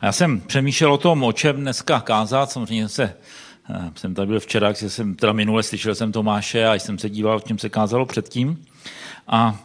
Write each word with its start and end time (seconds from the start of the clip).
A 0.00 0.06
já 0.06 0.12
jsem 0.12 0.40
přemýšlel 0.40 0.92
o 0.92 0.98
tom, 0.98 1.24
o 1.24 1.32
čem 1.32 1.56
dneska 1.56 2.00
kázat. 2.00 2.50
Samozřejmě 2.50 2.88
se, 2.88 3.16
eh, 3.70 3.90
jsem 3.96 4.14
tady 4.14 4.26
byl 4.26 4.40
včera, 4.40 4.72
když 4.72 4.92
jsem 4.92 5.14
teda 5.14 5.32
minule 5.32 5.62
slyšel 5.62 5.94
jsem 5.94 6.12
Tomáše 6.12 6.66
a 6.66 6.74
jsem 6.74 6.98
se 6.98 7.10
díval, 7.10 7.36
o 7.36 7.40
čem 7.40 7.58
se 7.58 7.68
kázalo 7.68 8.06
předtím. 8.06 8.64
A 9.28 9.58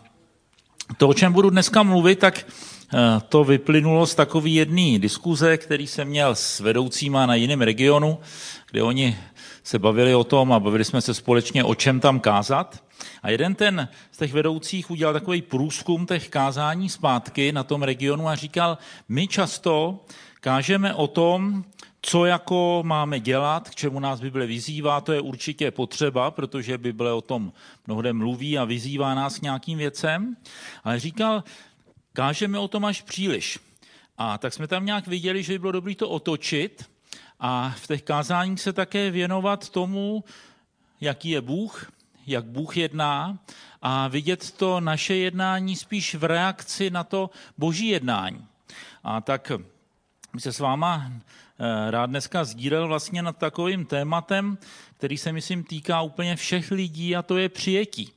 to, 0.97 1.07
o 1.07 1.13
čem 1.13 1.33
budu 1.33 1.49
dneska 1.49 1.83
mluvit, 1.83 2.19
tak 2.19 2.45
eh, 2.93 2.97
to 3.29 3.43
vyplynulo 3.43 4.05
z 4.05 4.15
takové 4.15 4.49
jedné 4.49 4.99
diskuze, 4.99 5.57
který 5.57 5.87
jsem 5.87 6.07
měl 6.07 6.35
s 6.35 6.59
vedoucíma 6.59 7.25
na 7.25 7.35
jiném 7.35 7.61
regionu, 7.61 8.19
kde 8.71 8.83
oni 8.83 9.17
se 9.63 9.79
bavili 9.79 10.15
o 10.15 10.23
tom 10.23 10.53
a 10.53 10.59
bavili 10.59 10.85
jsme 10.85 11.01
se 11.01 11.13
společně, 11.13 11.63
o 11.63 11.75
čem 11.75 11.99
tam 11.99 12.19
kázat. 12.19 12.83
A 13.23 13.29
jeden 13.29 13.55
ten 13.55 13.89
z 14.11 14.17
těch 14.17 14.33
vedoucích 14.33 14.91
udělal 14.91 15.13
takový 15.13 15.41
průzkum 15.41 16.05
těch 16.05 16.29
kázání 16.29 16.89
zpátky 16.89 17.51
na 17.51 17.63
tom 17.63 17.83
regionu 17.83 18.27
a 18.27 18.35
říkal, 18.35 18.77
my 19.09 19.27
často 19.27 19.99
kážeme 20.39 20.93
o 20.93 21.07
tom, 21.07 21.63
co 22.01 22.25
jako 22.25 22.83
máme 22.85 23.19
dělat, 23.19 23.69
k 23.69 23.75
čemu 23.75 23.99
nás 23.99 24.19
Bible 24.19 24.45
vyzývá, 24.45 25.01
to 25.01 25.13
je 25.13 25.21
určitě 25.21 25.71
potřeba, 25.71 26.31
protože 26.31 26.77
Bible 26.77 27.13
o 27.13 27.21
tom 27.21 27.53
mnohde 27.87 28.13
mluví 28.13 28.57
a 28.57 28.65
vyzývá 28.65 29.15
nás 29.15 29.39
k 29.39 29.41
nějakým 29.41 29.77
věcem. 29.77 30.37
Ale 30.83 30.99
říkal, 30.99 31.43
kážeme 32.13 32.59
o 32.59 32.67
tom 32.67 32.85
až 32.85 33.01
příliš. 33.01 33.59
A 34.17 34.37
tak 34.37 34.53
jsme 34.53 34.67
tam 34.67 34.85
nějak 34.85 35.07
viděli, 35.07 35.43
že 35.43 35.53
by 35.53 35.59
bylo 35.59 35.71
dobré 35.71 35.95
to 35.95 36.09
otočit 36.09 36.89
a 37.41 37.75
v 37.77 37.87
těch 37.87 38.01
kázáních 38.01 38.61
se 38.61 38.73
také 38.73 39.11
věnovat 39.11 39.69
tomu, 39.69 40.23
jaký 41.01 41.29
je 41.29 41.41
Bůh, 41.41 41.91
jak 42.27 42.45
Bůh 42.45 42.77
jedná 42.77 43.39
a 43.81 44.07
vidět 44.07 44.51
to 44.51 44.79
naše 44.79 45.15
jednání 45.15 45.75
spíš 45.75 46.15
v 46.15 46.23
reakci 46.23 46.89
na 46.89 47.03
to 47.03 47.29
boží 47.57 47.87
jednání. 47.87 48.47
A 49.03 49.21
tak 49.21 49.51
my 50.33 50.41
se 50.41 50.53
s 50.53 50.59
váma 50.59 51.11
eh, 51.11 51.91
rád 51.91 52.05
dneska 52.05 52.43
sdílel 52.43 52.87
vlastně 52.87 53.21
nad 53.21 53.37
takovým 53.37 53.85
tématem, 53.85 54.57
který 54.97 55.17
se, 55.17 55.31
myslím, 55.31 55.63
týká 55.63 56.01
úplně 56.01 56.35
všech 56.35 56.71
lidí 56.71 57.15
a 57.15 57.21
to 57.21 57.37
je 57.37 57.49
přijetí. 57.49 58.13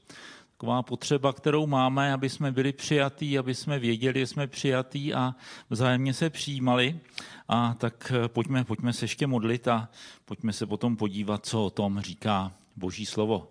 Taková 0.56 0.82
potřeba, 0.82 1.32
kterou 1.32 1.66
máme, 1.66 2.12
aby 2.12 2.28
jsme 2.28 2.52
byli 2.52 2.72
přijatí, 2.72 3.38
aby 3.38 3.54
jsme 3.54 3.78
věděli, 3.78 4.20
že 4.20 4.26
jsme 4.26 4.46
přijatí 4.46 5.14
a 5.14 5.34
vzájemně 5.70 6.14
se 6.14 6.30
přijímali. 6.30 7.00
A 7.48 7.74
tak 7.74 8.12
eh, 8.14 8.28
pojďme, 8.28 8.64
pojďme 8.64 8.92
se 8.92 9.04
ještě 9.04 9.26
modlit 9.26 9.68
a 9.68 9.88
pojďme 10.24 10.52
se 10.52 10.66
potom 10.66 10.96
podívat, 10.96 11.46
co 11.46 11.64
o 11.64 11.70
tom 11.70 12.00
říká 12.00 12.52
Boží 12.76 13.06
slovo. 13.06 13.50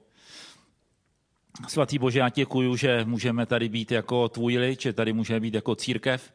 Svatý 1.68 2.00
Bože, 2.00 2.20
já 2.20 2.30
děkuju, 2.30 2.76
že 2.76 3.06
můžeme 3.06 3.46
tady 3.46 3.70
být 3.70 3.92
jako 3.92 4.30
tvůj 4.30 4.58
lid, 4.58 4.82
že 4.82 4.94
tady 4.94 5.14
můžeme 5.14 5.40
být 5.40 5.54
jako 5.54 5.76
církev. 5.76 6.34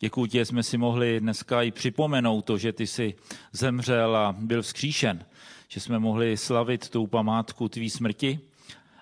Děkuji 0.00 0.26
ti, 0.26 0.38
že 0.38 0.44
jsme 0.44 0.62
si 0.62 0.78
mohli 0.78 1.20
dneska 1.20 1.62
i 1.62 1.70
připomenout 1.70 2.44
to, 2.44 2.58
že 2.58 2.72
ty 2.72 2.86
jsi 2.86 3.14
zemřel 3.52 4.16
a 4.16 4.36
byl 4.38 4.62
vzkříšen, 4.62 5.24
že 5.68 5.80
jsme 5.80 5.98
mohli 5.98 6.36
slavit 6.36 6.88
tu 6.88 7.06
památku 7.06 7.68
tvý 7.68 7.90
smrti 7.90 8.40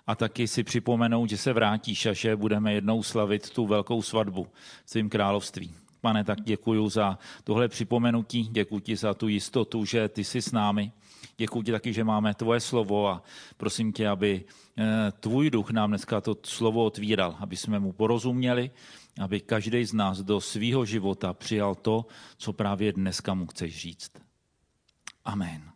a 0.06 0.14
taky 0.14 0.48
si 0.48 0.62
připomenout, 0.62 1.30
že 1.30 1.36
se 1.36 1.52
vrátíš 1.52 2.06
a 2.06 2.12
že 2.12 2.36
budeme 2.36 2.72
jednou 2.72 3.02
slavit 3.02 3.50
tu 3.50 3.66
velkou 3.66 4.02
svatbu 4.02 4.46
v 4.84 4.90
svým 4.90 5.10
království. 5.10 5.74
Pane, 6.00 6.24
tak 6.24 6.40
děkuji 6.40 6.88
za 6.88 7.18
tohle 7.44 7.68
připomenutí, 7.68 8.42
děkuji 8.42 8.80
ti 8.80 8.96
za 8.96 9.14
tu 9.14 9.28
jistotu, 9.28 9.84
že 9.84 10.08
ty 10.08 10.24
jsi 10.24 10.42
s 10.42 10.52
námi. 10.52 10.92
Děkuji 11.36 11.62
ti 11.62 11.72
taky, 11.72 11.92
že 11.92 12.04
máme 12.04 12.34
tvoje 12.34 12.60
slovo 12.60 13.08
a 13.08 13.22
prosím 13.56 13.92
tě, 13.92 14.08
aby 14.08 14.44
eh, 14.78 15.12
tvůj 15.20 15.50
duch 15.50 15.70
nám 15.70 15.90
dneska 15.90 16.20
to 16.20 16.36
slovo 16.42 16.84
otvíral, 16.84 17.36
aby 17.40 17.56
jsme 17.56 17.78
mu 17.78 17.92
porozuměli, 17.92 18.70
aby 19.20 19.40
každý 19.40 19.84
z 19.84 19.92
nás 19.92 20.18
do 20.18 20.40
svého 20.40 20.84
života 20.84 21.32
přijal 21.32 21.74
to, 21.74 22.06
co 22.36 22.52
právě 22.52 22.92
dneska 22.92 23.34
mu 23.34 23.46
chceš 23.46 23.80
říct. 23.80 24.12
Amen. 25.24 25.75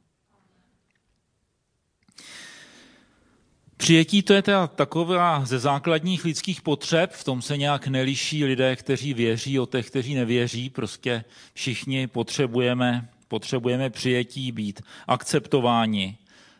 Přijetí 3.80 4.22
to 4.22 4.32
je 4.32 4.42
teda 4.42 4.66
taková 4.66 5.44
ze 5.44 5.58
základních 5.58 6.24
lidských 6.24 6.62
potřeb, 6.62 7.12
v 7.12 7.24
tom 7.24 7.42
se 7.42 7.56
nějak 7.56 7.86
neliší 7.86 8.44
lidé, 8.44 8.76
kteří 8.76 9.14
věří 9.14 9.58
od 9.58 9.70
těch, 9.70 9.86
kteří 9.86 10.14
nevěří. 10.14 10.70
Prostě 10.70 11.24
všichni 11.54 12.06
potřebujeme, 12.06 13.08
potřebujeme 13.28 13.90
přijetí, 13.90 14.52
být 14.52 14.82
akceptováni, 15.06 16.16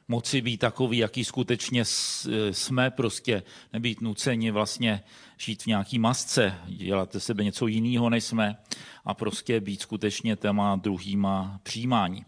moci 0.09 0.41
být 0.41 0.59
takový, 0.59 0.99
jaký 0.99 1.25
skutečně 1.25 1.85
jsme, 2.51 2.91
prostě 2.91 3.43
nebýt 3.73 4.01
nuceni 4.01 4.51
vlastně 4.51 5.03
žít 5.39 5.63
v 5.63 5.67
nějaký 5.67 5.99
masce, 5.99 6.55
dělat 6.67 7.13
ze 7.13 7.21
sebe 7.21 7.45
něco 7.45 7.67
jiného, 7.67 8.11
než 8.11 8.25
jsme 8.25 8.57
a 9.05 9.15
prostě 9.15 9.61
být 9.61 9.83
skutečně 9.83 10.37
téma 10.37 10.77
druhýma 10.77 11.61
přijímání. 11.63 12.25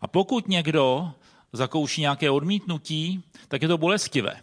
A 0.00 0.08
pokud 0.08 0.48
někdo 0.48 1.12
zakouší 1.52 2.00
nějaké 2.00 2.30
odmítnutí, 2.30 3.22
tak 3.48 3.62
je 3.62 3.68
to 3.68 3.78
bolestivé. 3.78 4.40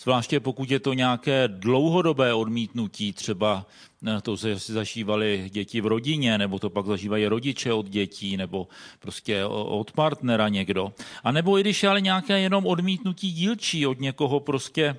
Zvláště 0.00 0.40
pokud 0.40 0.70
je 0.70 0.80
to 0.80 0.92
nějaké 0.92 1.48
dlouhodobé 1.48 2.34
odmítnutí, 2.34 3.12
třeba 3.12 3.66
eh, 4.06 4.20
to 4.20 4.36
zažívali 4.56 5.48
děti 5.52 5.80
v 5.80 5.86
rodině, 5.86 6.38
nebo 6.38 6.58
to 6.58 6.70
pak 6.70 6.86
zažívají 6.86 7.26
rodiče 7.26 7.72
od 7.72 7.88
dětí, 7.88 8.36
nebo 8.36 8.68
prostě 8.98 9.44
od 9.46 9.92
partnera 9.92 10.48
někdo. 10.48 10.92
A 11.24 11.32
nebo 11.32 11.58
i 11.58 11.60
když 11.60 11.82
je 11.82 11.88
ale 11.88 12.00
nějaké 12.00 12.40
jenom 12.40 12.66
odmítnutí 12.66 13.32
dílčí 13.32 13.86
od 13.86 14.00
někoho 14.00 14.40
prostě 14.40 14.96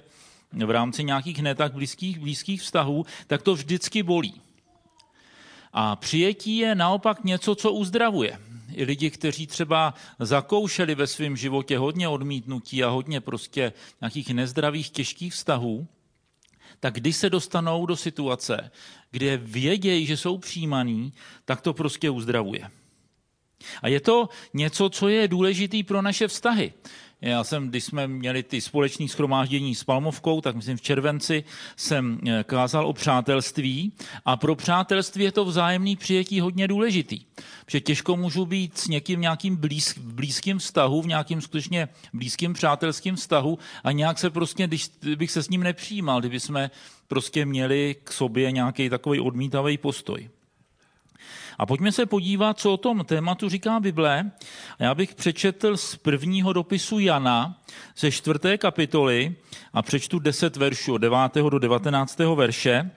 v 0.66 0.72
rámci 0.72 1.04
nějakých 1.04 1.42
ne 1.42 1.56
tak 1.56 1.74
blízkých, 1.74 2.20
blízkých 2.20 2.62
vztahů, 2.62 3.06
tak 3.28 3.42
to 3.42 3.56
vždycky 3.56 4.04
bolí. 4.04 4.42
A 5.74 5.96
přijetí 5.96 6.58
je 6.58 6.76
naopak 6.76 7.24
něco, 7.24 7.56
co 7.56 7.72
uzdravuje 7.72 8.40
i 8.76 8.84
lidi, 8.84 9.10
kteří 9.10 9.48
třeba 9.48 9.94
zakoušeli 10.20 10.96
ve 10.96 11.08
svém 11.08 11.38
životě 11.38 11.78
hodně 11.78 12.08
odmítnutí 12.08 12.84
a 12.84 12.90
hodně 12.90 13.22
prostě 13.22 13.74
nějakých 14.02 14.30
nezdravých, 14.30 14.90
těžkých 14.90 15.34
vztahů, 15.34 15.88
tak 16.80 16.94
když 16.94 17.16
se 17.16 17.30
dostanou 17.30 17.86
do 17.86 17.96
situace, 17.96 18.72
kde 19.12 19.38
vědějí, 19.38 20.06
že 20.06 20.18
jsou 20.18 20.38
přijímaný, 20.38 21.14
tak 21.46 21.62
to 21.62 21.74
prostě 21.74 22.10
uzdravuje. 22.10 22.70
A 23.82 23.88
je 23.88 24.00
to 24.00 24.30
něco, 24.54 24.90
co 24.90 25.08
je 25.08 25.28
důležitý 25.28 25.84
pro 25.84 26.02
naše 26.02 26.28
vztahy. 26.28 26.74
Já 27.22 27.44
jsem, 27.44 27.70
když 27.70 27.84
jsme 27.84 28.08
měli 28.08 28.44
ty 28.44 28.62
společné 28.62 29.08
schromáždění 29.08 29.76
s 29.76 29.84
Palmovkou, 29.84 30.42
tak 30.42 30.56
myslím 30.56 30.78
v 30.78 30.82
červenci 30.82 31.44
jsem 31.76 32.20
eh, 32.28 32.44
kázal 32.44 32.88
o 32.88 32.94
přátelství 32.94 33.94
a 34.26 34.38
pro 34.38 34.56
přátelství 34.56 35.24
je 35.24 35.32
to 35.32 35.46
vzájemný 35.46 35.96
přijetí 35.96 36.40
hodně 36.40 36.68
důležitý. 36.68 37.20
Protože 37.66 37.80
těžko 37.80 38.18
můžu 38.18 38.46
být 38.46 38.78
s 38.78 38.88
někým 38.88 39.22
nějakým 39.22 39.56
blíz, 39.56 39.96
v 39.98 40.14
blízkém 40.14 40.60
vztahu, 40.60 41.02
v 41.02 41.08
nějakým 41.08 41.42
skutečně 41.42 41.88
blízkým 42.14 42.54
přátelským 42.54 43.16
vztahu 43.16 43.60
a 43.84 43.92
nějak 43.92 44.20
se 44.20 44.30
prostě, 44.30 44.68
když 44.68 44.90
bych 45.16 45.32
se 45.32 45.44
s 45.44 45.50
ním 45.50 45.64
nepřijímal, 45.64 46.20
kdyby 46.20 46.40
jsme 46.40 46.72
prostě 47.08 47.46
měli 47.46 47.96
k 48.04 48.12
sobě 48.12 48.52
nějaký 48.52 48.90
takový 48.90 49.20
odmítavý 49.20 49.78
postoj. 49.78 50.30
A 51.58 51.66
pojďme 51.66 51.92
se 51.92 52.06
podívat, 52.06 52.60
co 52.60 52.74
o 52.74 52.78
tom 52.78 53.06
tématu 53.06 53.50
říká 53.50 53.80
Bible. 53.80 54.32
Já 54.80 54.96
bych 54.96 55.16
přečetl 55.16 55.78
z 55.78 55.96
prvního 55.96 56.54
dopisu 56.54 57.00
Jana 57.00 57.62
ze 57.98 58.12
čtvrté 58.12 58.58
kapitoly 58.58 59.36
a 59.74 59.82
přečtu 59.82 60.20
deset 60.20 60.56
veršů 60.56 60.94
od 60.94 60.98
9. 60.98 61.18
do 61.36 61.60
19. 61.60 62.20
verše. 62.20 62.92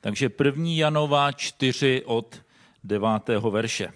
Takže 0.00 0.28
první 0.28 0.78
Janova 0.78 1.32
4 1.32 2.02
od 2.04 2.42
9. 2.84 3.08
verše. 3.50 3.92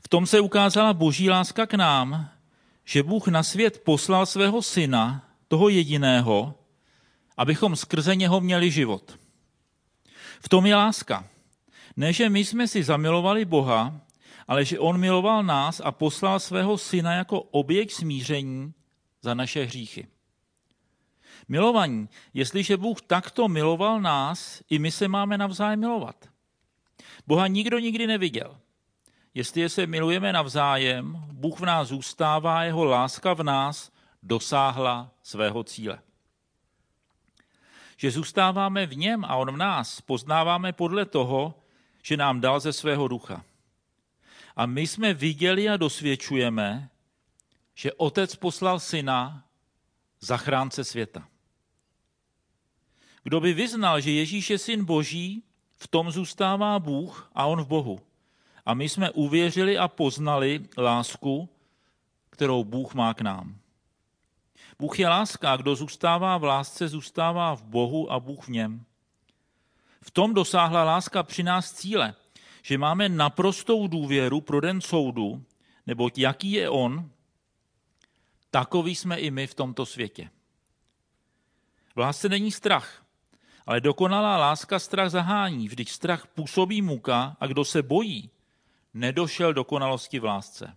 V 0.00 0.08
tom 0.08 0.26
se 0.26 0.40
ukázala 0.40 0.94
boží 0.94 1.30
láska 1.30 1.66
k 1.66 1.74
nám, 1.74 2.28
že 2.84 3.02
Bůh 3.02 3.28
na 3.28 3.42
svět 3.42 3.82
poslal 3.84 4.26
svého 4.26 4.62
syna, 4.62 5.24
toho 5.48 5.68
jediného, 5.68 6.54
abychom 7.36 7.76
skrze 7.76 8.16
něho 8.16 8.40
měli 8.40 8.70
život. 8.70 9.18
V 10.40 10.48
tom 10.48 10.66
je 10.66 10.76
láska. 10.76 11.28
Ne, 11.96 12.12
že 12.12 12.28
my 12.28 12.44
jsme 12.44 12.68
si 12.68 12.82
zamilovali 12.82 13.44
Boha, 13.44 14.00
ale 14.48 14.64
že 14.64 14.78
On 14.78 15.00
miloval 15.00 15.42
nás 15.42 15.80
a 15.84 15.92
poslal 15.92 16.40
svého 16.40 16.78
syna 16.78 17.12
jako 17.12 17.40
objekt 17.40 17.90
smíření 17.90 18.74
za 19.22 19.34
naše 19.34 19.64
hříchy. 19.64 20.06
Milovaní, 21.48 22.08
jestliže 22.34 22.76
Bůh 22.76 23.02
takto 23.02 23.48
miloval 23.48 24.00
nás, 24.00 24.62
i 24.70 24.78
my 24.78 24.90
se 24.90 25.08
máme 25.08 25.38
navzájem 25.38 25.80
milovat. 25.80 26.28
Boha 27.26 27.46
nikdo 27.46 27.78
nikdy 27.78 28.06
neviděl. 28.06 28.56
Jestli 29.34 29.68
se 29.68 29.86
milujeme 29.86 30.32
navzájem, 30.32 31.24
Bůh 31.32 31.60
v 31.60 31.64
nás 31.64 31.88
zůstává, 31.88 32.64
jeho 32.64 32.84
láska 32.84 33.34
v 33.34 33.42
nás 33.42 33.92
dosáhla 34.22 35.10
svého 35.22 35.64
cíle. 35.64 35.98
Že 37.96 38.10
zůstáváme 38.10 38.86
v 38.86 38.96
něm 38.96 39.24
a 39.24 39.36
on 39.36 39.50
v 39.50 39.56
nás, 39.56 40.00
poznáváme 40.00 40.72
podle 40.72 41.04
toho, 41.04 41.54
že 42.06 42.16
nám 42.16 42.40
dal 42.40 42.60
ze 42.60 42.72
svého 42.72 43.08
ducha. 43.08 43.44
A 44.56 44.66
my 44.66 44.86
jsme 44.86 45.14
viděli 45.14 45.68
a 45.68 45.76
dosvědčujeme, 45.76 46.90
že 47.74 47.92
otec 47.92 48.36
poslal 48.36 48.80
syna 48.80 49.44
zachránce 50.20 50.84
světa. 50.84 51.28
Kdo 53.22 53.40
by 53.40 53.52
vyznal, 53.52 54.00
že 54.00 54.10
Ježíš 54.10 54.50
je 54.50 54.58
syn 54.58 54.84
boží, 54.84 55.42
V 55.78 55.88
tom 55.88 56.10
zůstává 56.10 56.78
Bůh 56.78 57.30
a 57.34 57.46
on 57.46 57.62
v 57.62 57.66
Bohu. 57.66 58.00
A 58.66 58.74
my 58.74 58.88
jsme 58.88 59.10
uvěřili 59.10 59.78
a 59.78 59.88
poznali 59.88 60.68
lásku, 60.78 61.48
kterou 62.30 62.64
Bůh 62.64 62.94
má 62.94 63.14
k 63.14 63.20
nám. 63.20 63.58
Bůh 64.78 64.98
je 64.98 65.08
láska 65.08 65.56
kdo 65.56 65.76
zůstává 65.76 66.38
v 66.38 66.44
lásce, 66.44 66.88
zůstává 66.88 67.56
v 67.56 67.62
Bohu 67.62 68.12
a 68.12 68.20
Bůh 68.20 68.44
v 68.44 68.48
něm. 68.48 68.84
V 70.06 70.10
tom 70.10 70.34
dosáhla 70.34 70.84
láska 70.84 71.22
při 71.22 71.42
nás 71.42 71.72
cíle, 71.72 72.14
že 72.62 72.78
máme 72.78 73.08
naprostou 73.08 73.86
důvěru 73.86 74.40
pro 74.40 74.60
den 74.60 74.80
soudu, 74.80 75.44
neboť 75.86 76.18
jaký 76.18 76.52
je 76.52 76.70
on, 76.70 77.10
takový 78.50 78.94
jsme 78.94 79.18
i 79.18 79.30
my 79.30 79.46
v 79.46 79.54
tomto 79.54 79.86
světě. 79.86 80.30
V 81.94 81.98
lásce 81.98 82.28
není 82.28 82.52
strach, 82.52 83.06
ale 83.66 83.80
dokonalá 83.80 84.36
láska 84.36 84.78
strach 84.78 85.10
zahání, 85.10 85.68
vždyť 85.68 85.88
strach 85.88 86.26
působí 86.26 86.82
muka 86.82 87.36
a 87.40 87.46
kdo 87.46 87.64
se 87.64 87.82
bojí, 87.82 88.30
nedošel 88.94 89.52
dokonalosti 89.52 90.18
v 90.18 90.24
lásce. 90.24 90.76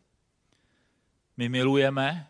My 1.38 1.50
milujeme, 1.50 2.28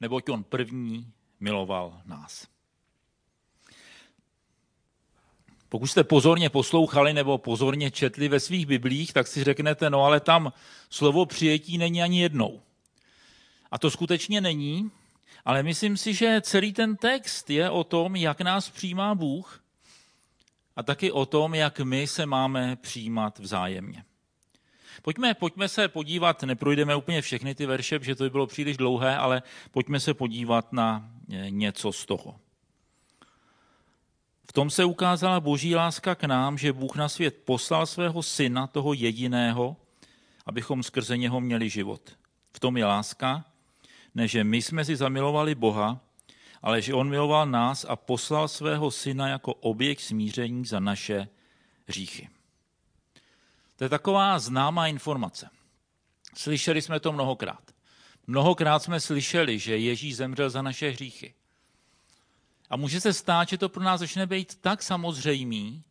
neboť 0.00 0.28
on 0.28 0.44
první 0.44 1.12
miloval 1.40 2.02
nás. 2.04 2.57
Pokud 5.68 5.86
jste 5.86 6.04
pozorně 6.04 6.50
poslouchali 6.50 7.14
nebo 7.14 7.38
pozorně 7.38 7.90
četli 7.90 8.28
ve 8.28 8.40
svých 8.40 8.66
biblích, 8.66 9.12
tak 9.12 9.26
si 9.26 9.44
řeknete, 9.44 9.90
no 9.90 10.04
ale 10.04 10.20
tam 10.20 10.52
slovo 10.90 11.26
přijetí 11.26 11.78
není 11.78 12.02
ani 12.02 12.20
jednou. 12.22 12.60
A 13.70 13.78
to 13.78 13.90
skutečně 13.90 14.40
není, 14.40 14.90
ale 15.44 15.62
myslím 15.62 15.96
si, 15.96 16.14
že 16.14 16.40
celý 16.40 16.72
ten 16.72 16.96
text 16.96 17.50
je 17.50 17.70
o 17.70 17.84
tom, 17.84 18.16
jak 18.16 18.40
nás 18.40 18.70
přijímá 18.70 19.14
Bůh 19.14 19.62
a 20.76 20.82
taky 20.82 21.12
o 21.12 21.26
tom, 21.26 21.54
jak 21.54 21.80
my 21.80 22.06
se 22.06 22.26
máme 22.26 22.76
přijímat 22.76 23.38
vzájemně. 23.38 24.04
Pojďme, 25.02 25.34
pojďme 25.34 25.68
se 25.68 25.88
podívat, 25.88 26.42
neprojdeme 26.42 26.96
úplně 26.96 27.22
všechny 27.22 27.54
ty 27.54 27.66
verše, 27.66 27.98
protože 27.98 28.14
to 28.14 28.24
by 28.24 28.30
bylo 28.30 28.46
příliš 28.46 28.76
dlouhé, 28.76 29.16
ale 29.16 29.42
pojďme 29.70 30.00
se 30.00 30.14
podívat 30.14 30.72
na 30.72 31.10
eh, 31.32 31.50
něco 31.50 31.92
z 31.92 32.06
toho. 32.06 32.40
V 34.48 34.52
tom 34.52 34.70
se 34.70 34.84
ukázala 34.84 35.40
boží 35.40 35.74
láska 35.74 36.14
k 36.14 36.24
nám, 36.24 36.58
že 36.58 36.72
Bůh 36.72 36.96
na 36.96 37.08
svět 37.08 37.36
poslal 37.44 37.86
svého 37.86 38.22
syna, 38.22 38.66
toho 38.66 38.92
jediného, 38.92 39.76
abychom 40.46 40.82
skrze 40.82 41.16
něho 41.16 41.40
měli 41.40 41.70
život. 41.70 42.18
V 42.52 42.60
tom 42.60 42.76
je 42.76 42.84
láska, 42.84 43.44
ne 44.14 44.28
že 44.28 44.44
my 44.44 44.62
jsme 44.62 44.84
si 44.84 44.96
zamilovali 44.96 45.54
Boha, 45.54 46.00
ale 46.62 46.82
že 46.82 46.94
on 46.94 47.08
miloval 47.08 47.46
nás 47.46 47.86
a 47.88 47.96
poslal 47.96 48.48
svého 48.48 48.90
syna 48.90 49.28
jako 49.28 49.54
oběť 49.54 50.00
smíření 50.00 50.64
za 50.64 50.80
naše 50.80 51.28
hříchy. 51.86 52.28
To 53.76 53.84
je 53.84 53.88
taková 53.90 54.38
známá 54.38 54.86
informace. 54.86 55.50
Slyšeli 56.34 56.82
jsme 56.82 57.00
to 57.00 57.12
mnohokrát. 57.12 57.62
Mnohokrát 58.26 58.82
jsme 58.82 59.00
slyšeli, 59.00 59.58
že 59.58 59.78
Ježíš 59.78 60.16
zemřel 60.16 60.50
za 60.50 60.62
naše 60.62 60.90
hříchy. 60.90 61.34
A 62.70 62.76
může 62.76 63.00
se 63.00 63.12
stát, 63.12 63.48
že 63.48 63.58
to 63.58 63.68
pro 63.68 63.82
nás 63.82 64.00
začne 64.00 64.26
být 64.26 64.60
tak 64.60 64.82
samozřejmý, 64.82 65.82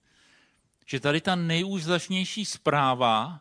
že 0.85 1.00
tady 1.00 1.21
ta 1.21 1.35
nejúžasnější 1.35 2.45
zpráva, 2.45 3.39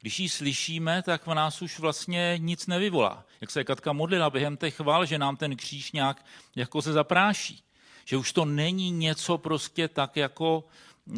když 0.00 0.20
ji 0.20 0.28
slyšíme, 0.28 1.02
tak 1.02 1.26
v 1.26 1.34
nás 1.34 1.62
už 1.62 1.78
vlastně 1.78 2.34
nic 2.38 2.66
nevyvolá. 2.66 3.24
Jak 3.40 3.50
se 3.50 3.64
Katka 3.64 3.92
modlila 3.92 4.30
během 4.30 4.56
těch 4.56 4.74
chval, 4.74 5.06
že 5.06 5.18
nám 5.18 5.36
ten 5.36 5.56
kříž 5.56 5.92
nějak 5.92 6.24
jako 6.56 6.82
se 6.82 6.92
zapráší. 6.92 7.62
Že 8.04 8.16
už 8.16 8.32
to 8.32 8.44
není 8.44 8.90
něco 8.90 9.38
prostě 9.38 9.88
tak 9.88 10.16
jako, 10.16 10.64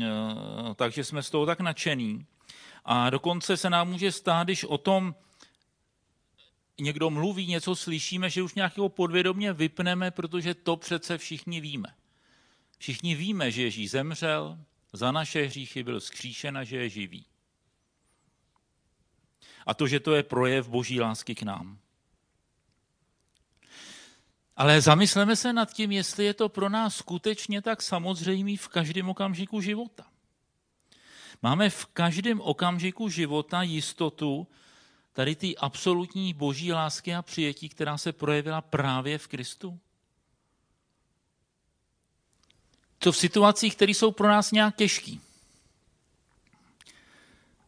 eh, 0.02 0.06
takže 0.75 1.05
jsme 1.05 1.23
z 1.23 1.31
toho 1.31 1.46
tak 1.46 1.61
nadšený. 1.61 2.26
A 2.84 3.11
dokonce 3.11 3.56
se 3.56 3.70
nám 3.70 3.88
může 3.88 4.12
stát, 4.12 4.44
když 4.46 4.64
o 4.64 4.78
tom 4.78 5.14
někdo 6.81 7.11
mluví, 7.11 7.47
něco 7.47 7.77
slyšíme, 7.77 8.31
že 8.31 8.43
už 8.43 8.55
nějakého 8.55 8.88
podvědomě 8.88 9.53
vypneme, 9.53 10.11
protože 10.11 10.55
to 10.55 10.77
přece 10.77 11.19
všichni 11.19 11.61
víme. 11.61 11.94
Všichni 12.79 13.15
víme, 13.15 13.50
že 13.50 13.62
Ježíš 13.62 13.91
zemřel, 13.91 14.59
za 14.93 15.12
naše 15.12 15.43
hříchy 15.43 15.82
byl 15.82 16.00
skříšen 16.00 16.59
a 16.59 16.65
že 16.65 16.77
je 16.77 16.88
živý. 16.88 17.27
A 19.67 19.75
to, 19.75 19.87
že 19.87 20.00
to 20.00 20.15
je 20.15 20.23
projev 20.23 20.69
boží 20.69 21.00
lásky 21.00 21.35
k 21.35 21.43
nám. 21.43 21.79
Ale 24.56 24.81
zamysleme 24.81 25.37
se 25.37 25.53
nad 25.53 25.73
tím, 25.73 25.93
jestli 25.93 26.25
je 26.25 26.35
to 26.35 26.49
pro 26.49 26.69
nás 26.69 26.97
skutečně 26.97 27.62
tak 27.62 27.83
samozřejmý 27.83 28.56
v 28.56 28.69
každém 28.69 29.09
okamžiku 29.09 29.61
života. 29.61 30.06
Máme 31.43 31.71
v 31.71 31.87
každém 31.87 32.41
okamžiku 32.41 33.09
života 33.09 33.62
jistotu 33.62 34.47
tady 35.20 35.37
ty 35.37 35.56
absolutní 35.56 36.34
boží 36.34 36.72
lásky 36.72 37.14
a 37.14 37.22
přijetí, 37.22 37.69
která 37.69 37.99
se 37.99 38.12
projevila 38.12 38.61
právě 38.61 39.19
v 39.19 39.28
Kristu? 39.28 39.78
To 42.99 43.12
v 43.12 43.17
situacích, 43.17 43.76
které 43.76 43.93
jsou 43.93 44.12
pro 44.12 44.28
nás 44.28 44.52
nějak 44.52 44.76
těžké. 44.76 45.12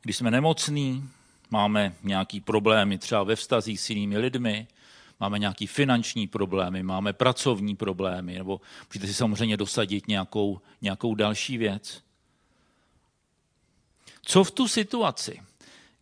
Když 0.02 0.16
jsme 0.16 0.30
nemocní, 0.30 1.10
máme 1.50 1.94
nějaký 2.02 2.40
problémy 2.40 2.98
třeba 2.98 3.22
ve 3.22 3.36
vztazích 3.36 3.80
s 3.80 3.90
jinými 3.90 4.18
lidmi, 4.18 4.66
máme 5.20 5.38
nějaký 5.38 5.66
finanční 5.66 6.26
problémy, 6.26 6.82
máme 6.82 7.12
pracovní 7.12 7.76
problémy, 7.76 8.38
nebo 8.38 8.60
můžete 8.88 9.06
si 9.06 9.14
samozřejmě 9.14 9.56
dosadit 9.56 10.08
nějakou, 10.08 10.60
nějakou 10.82 11.14
další 11.14 11.58
věc. 11.58 12.02
Co 14.22 14.44
v 14.44 14.50
tu 14.50 14.68
situaci, 14.68 15.42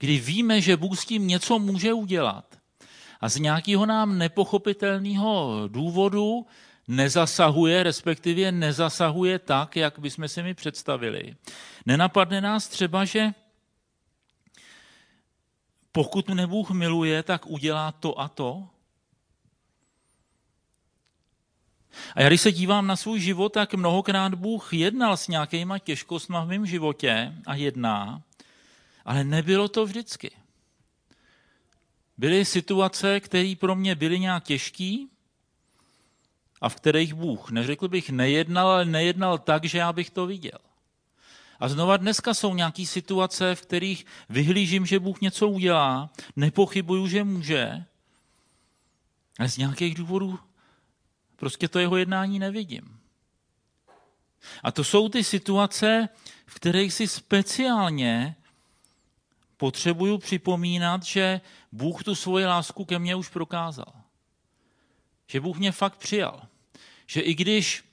kdy 0.01 0.19
víme, 0.19 0.61
že 0.61 0.77
Bůh 0.77 0.99
s 0.99 1.05
tím 1.05 1.27
něco 1.27 1.59
může 1.59 1.93
udělat 1.93 2.61
a 3.21 3.29
z 3.29 3.37
nějakého 3.37 3.87
nám 3.87 4.19
nepochopitelného 4.19 5.63
důvodu 5.69 6.47
nezasahuje, 6.89 7.83
respektive 7.83 8.53
nezasahuje 8.53 9.39
tak, 9.39 9.77
jak 9.77 9.99
bychom 9.99 10.29
si 10.29 10.43
mi 10.43 10.55
představili. 10.55 11.37
Nenapadne 11.87 12.41
nás 12.41 12.69
třeba, 12.69 13.05
že 13.05 13.35
pokud 15.93 16.29
mne 16.29 16.47
Bůh 16.47 16.71
miluje, 16.71 17.23
tak 17.23 17.47
udělá 17.47 17.93
to 17.93 18.21
a 18.21 18.29
to? 18.29 18.69
A 22.15 22.23
já 22.23 22.29
když 22.29 22.41
se 22.41 22.53
dívám 22.53 22.87
na 22.87 22.97
svůj 22.97 23.21
život, 23.21 23.49
tak 23.53 23.75
mnohokrát 23.75 24.35
Bůh 24.35 24.75
jednal 24.75 25.17
s 25.17 25.29
nějakýma 25.29 25.79
těžkostmi 25.79 26.37
v 26.45 26.49
mém 26.49 26.67
životě 26.67 27.35
a 27.47 27.55
jedná, 27.55 28.23
ale 29.11 29.25
nebylo 29.25 29.69
to 29.69 29.87
vždycky. 29.87 30.31
Byly 32.19 32.45
situace, 32.45 33.21
které 33.21 33.55
pro 33.59 33.75
mě 33.75 33.95
byly 33.95 34.21
nějak 34.21 34.45
těžké 34.45 34.97
a 36.61 36.69
v 36.69 36.75
kterých 36.75 37.15
Bůh, 37.15 37.51
neřekl 37.51 37.89
bych 37.89 38.11
nejednal, 38.11 38.69
ale 38.69 38.85
nejednal 38.85 39.39
tak, 39.39 39.65
že 39.65 39.79
já 39.79 39.93
bych 39.93 40.11
to 40.11 40.27
viděl. 40.27 40.59
A 41.61 41.69
znova 41.69 41.97
dneska 41.97 42.35
jsou 42.35 42.55
nějaké 42.55 42.87
situace, 42.87 43.55
v 43.55 43.63
kterých 43.63 44.07
vyhlížím, 44.29 44.87
že 44.87 45.01
Bůh 45.01 45.21
něco 45.21 45.49
udělá, 45.49 46.11
nepochybuju, 46.37 47.07
že 47.07 47.25
může, 47.25 47.85
ale 49.39 49.49
z 49.49 49.57
nějakých 49.57 49.95
důvodů 49.95 50.39
Prostě 51.37 51.69
to 51.69 51.79
jeho 51.79 51.97
jednání 51.97 52.39
nevidím. 52.39 53.01
A 54.63 54.73
to 54.73 54.85
jsou 54.85 55.09
ty 55.09 55.25
situace, 55.25 56.09
v 56.47 56.55
kterých 56.55 56.93
si 56.93 57.09
speciálně 57.09 58.37
potřebuju 59.61 60.19
připomínat, 60.19 61.03
že 61.03 61.41
Bůh 61.73 62.05
tu 62.05 62.15
svoji 62.15 62.47
lásku 62.47 62.85
ke 62.85 62.99
mně 62.99 63.15
už 63.15 63.29
prokázal. 63.29 63.93
Že 65.27 65.41
Bůh 65.41 65.59
mě 65.59 65.73
fakt 65.73 65.97
přijal. 65.97 66.43
Že 67.07 67.21
i 67.21 67.35
když 67.35 67.85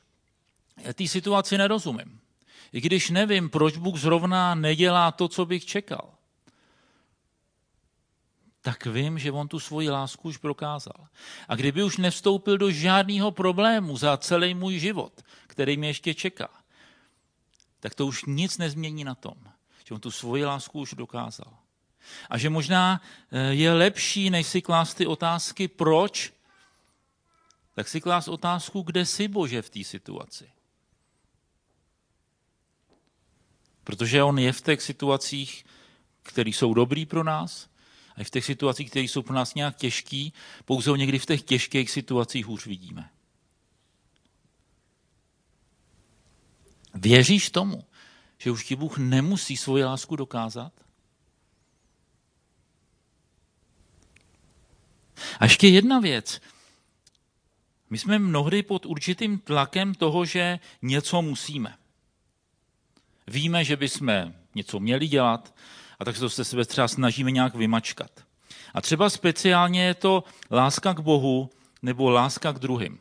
té 0.93 1.07
situaci 1.07 1.57
nerozumím, 1.57 2.19
i 2.73 2.81
když 2.81 3.09
nevím, 3.09 3.49
proč 3.49 3.77
Bůh 3.77 3.99
zrovna 3.99 4.55
nedělá 4.55 5.11
to, 5.11 5.27
co 5.27 5.45
bych 5.45 5.65
čekal, 5.65 6.13
tak 8.61 8.85
vím, 8.85 9.19
že 9.19 9.31
on 9.31 9.47
tu 9.47 9.59
svoji 9.59 9.89
lásku 9.89 10.27
už 10.27 10.37
prokázal. 10.37 11.07
A 11.47 11.55
kdyby 11.55 11.83
už 11.83 11.97
nevstoupil 11.97 12.57
do 12.57 12.71
žádného 12.71 13.31
problému 13.31 13.97
za 13.97 14.17
celý 14.17 14.53
můj 14.53 14.79
život, 14.79 15.21
který 15.47 15.77
mě 15.77 15.87
ještě 15.87 16.13
čeká, 16.13 16.49
tak 17.79 17.95
to 17.95 18.05
už 18.05 18.25
nic 18.25 18.57
nezmění 18.57 19.03
na 19.03 19.15
tom, 19.15 19.35
že 19.87 19.93
on 19.93 19.99
tu 19.99 20.11
svoji 20.11 20.45
lásku 20.45 20.79
už 20.79 20.93
dokázal. 20.93 21.57
A 22.29 22.37
že 22.37 22.49
možná 22.49 23.01
eh, 23.31 23.53
je 23.53 23.73
lepší, 23.73 24.29
než 24.29 24.47
si 24.47 24.61
klást 24.61 24.93
ty 24.93 25.07
otázky, 25.07 25.67
proč, 25.67 26.33
tak 27.73 27.87
si 27.87 28.01
klást 28.01 28.27
otázku, 28.27 28.81
kde 28.81 29.05
jsi 29.05 29.27
Bože 29.27 29.61
v 29.61 29.69
té 29.69 29.83
situaci. 29.83 30.49
Protože 33.83 34.23
on 34.23 34.39
je 34.39 34.53
v 34.53 34.61
těch 34.61 34.81
situacích, 34.81 35.65
které 36.23 36.49
jsou 36.49 36.73
dobrý 36.73 37.05
pro 37.05 37.23
nás, 37.23 37.69
a 38.15 38.23
v 38.23 38.29
těch 38.29 38.45
situacích, 38.45 38.89
které 38.89 39.03
jsou 39.05 39.21
pro 39.21 39.35
nás 39.35 39.53
nějak 39.53 39.77
těžké, 39.77 40.29
pouze 40.65 40.89
ho 40.89 40.95
někdy 40.95 41.19
v 41.19 41.25
těch 41.25 41.41
těžkých 41.41 41.91
situacích 41.91 42.45
hůř 42.45 42.65
vidíme. 42.65 43.09
Věříš 46.93 47.49
tomu, 47.49 47.85
že 48.37 48.51
už 48.51 48.65
ti 48.65 48.75
Bůh 48.75 48.97
nemusí 48.97 49.57
svoji 49.57 49.83
lásku 49.83 50.15
dokázat? 50.15 50.73
A 55.39 55.45
ještě 55.45 55.67
jedna 55.67 55.99
věc. 55.99 56.41
My 57.89 57.97
jsme 57.97 58.19
mnohdy 58.19 58.63
pod 58.63 58.85
určitým 58.85 59.39
tlakem 59.39 59.93
toho, 59.93 60.25
že 60.25 60.59
něco 60.81 61.21
musíme. 61.21 61.77
Víme, 63.27 63.63
že 63.63 63.75
bychom 63.75 64.33
něco 64.55 64.79
měli 64.79 65.07
dělat, 65.07 65.55
a 65.99 66.05
tak 66.05 66.15
se 66.15 66.45
sebe 66.45 66.65
třeba 66.65 66.87
snažíme 66.87 67.31
nějak 67.31 67.55
vymačkat. 67.55 68.11
A 68.73 68.81
třeba 68.81 69.09
speciálně 69.09 69.83
je 69.83 69.93
to 69.93 70.23
láska 70.51 70.93
k 70.93 70.99
Bohu 70.99 71.49
nebo 71.81 72.09
láska 72.09 72.53
k 72.53 72.59
druhým. 72.59 72.99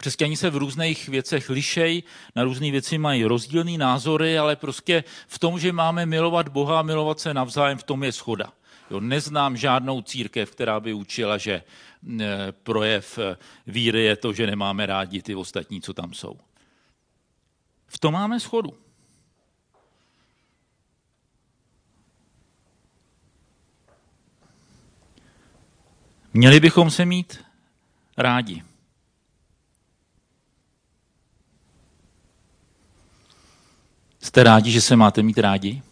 Křesťani 0.00 0.36
se 0.36 0.50
v 0.50 0.56
různých 0.56 1.08
věcech 1.08 1.50
lišej, 1.50 2.02
na 2.36 2.44
různé 2.44 2.70
věci 2.70 2.98
mají 2.98 3.24
rozdílné 3.24 3.78
názory, 3.78 4.38
ale 4.38 4.56
prostě 4.56 5.04
v 5.28 5.38
tom, 5.38 5.58
že 5.58 5.72
máme 5.72 6.06
milovat 6.06 6.48
Boha 6.48 6.78
a 6.78 6.82
milovat 6.82 7.20
se 7.20 7.34
navzájem, 7.34 7.78
v 7.78 7.82
tom 7.82 8.04
je 8.04 8.12
schoda. 8.12 8.52
Jo, 8.90 9.00
neznám 9.00 9.56
žádnou 9.56 10.02
církev, 10.02 10.50
která 10.50 10.80
by 10.80 10.92
učila, 10.92 11.38
že 11.38 11.52
e, 11.52 11.62
projev 12.52 13.18
e, 13.18 13.36
víry 13.66 14.04
je 14.04 14.16
to, 14.16 14.32
že 14.32 14.46
nemáme 14.46 14.86
rádi 14.86 15.22
ty 15.22 15.34
ostatní, 15.34 15.80
co 15.80 15.94
tam 15.94 16.14
jsou. 16.14 16.38
V 17.86 17.98
tom 17.98 18.14
máme 18.14 18.40
schodu. 18.40 18.78
Měli 26.34 26.60
bychom 26.60 26.90
se 26.90 27.04
mít 27.04 27.44
rádi. 28.16 28.69
Jste 34.20 34.42
rádi, 34.42 34.70
že 34.70 34.80
se 34.80 34.96
máte 34.96 35.22
mít 35.22 35.38
rádi? 35.38 35.82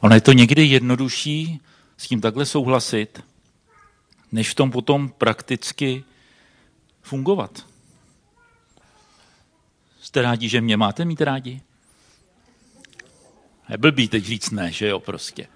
Ono 0.00 0.14
je 0.14 0.20
to 0.20 0.32
někdy 0.32 0.64
jednodušší 0.64 1.60
s 1.96 2.08
tím 2.08 2.20
takhle 2.20 2.46
souhlasit, 2.46 3.24
než 4.32 4.50
v 4.50 4.54
tom 4.54 4.70
potom 4.70 5.08
prakticky 5.08 6.04
fungovat. 7.02 7.66
Jste 10.00 10.22
rádi, 10.22 10.48
že 10.48 10.60
mě 10.60 10.76
máte 10.76 11.04
mít 11.04 11.20
rádi? 11.20 11.60
Je 13.68 13.78
blbý 13.78 14.08
teď 14.08 14.24
říct 14.24 14.50
ne, 14.50 14.72
že 14.72 14.88
jo, 14.88 15.00
prostě. 15.00 15.46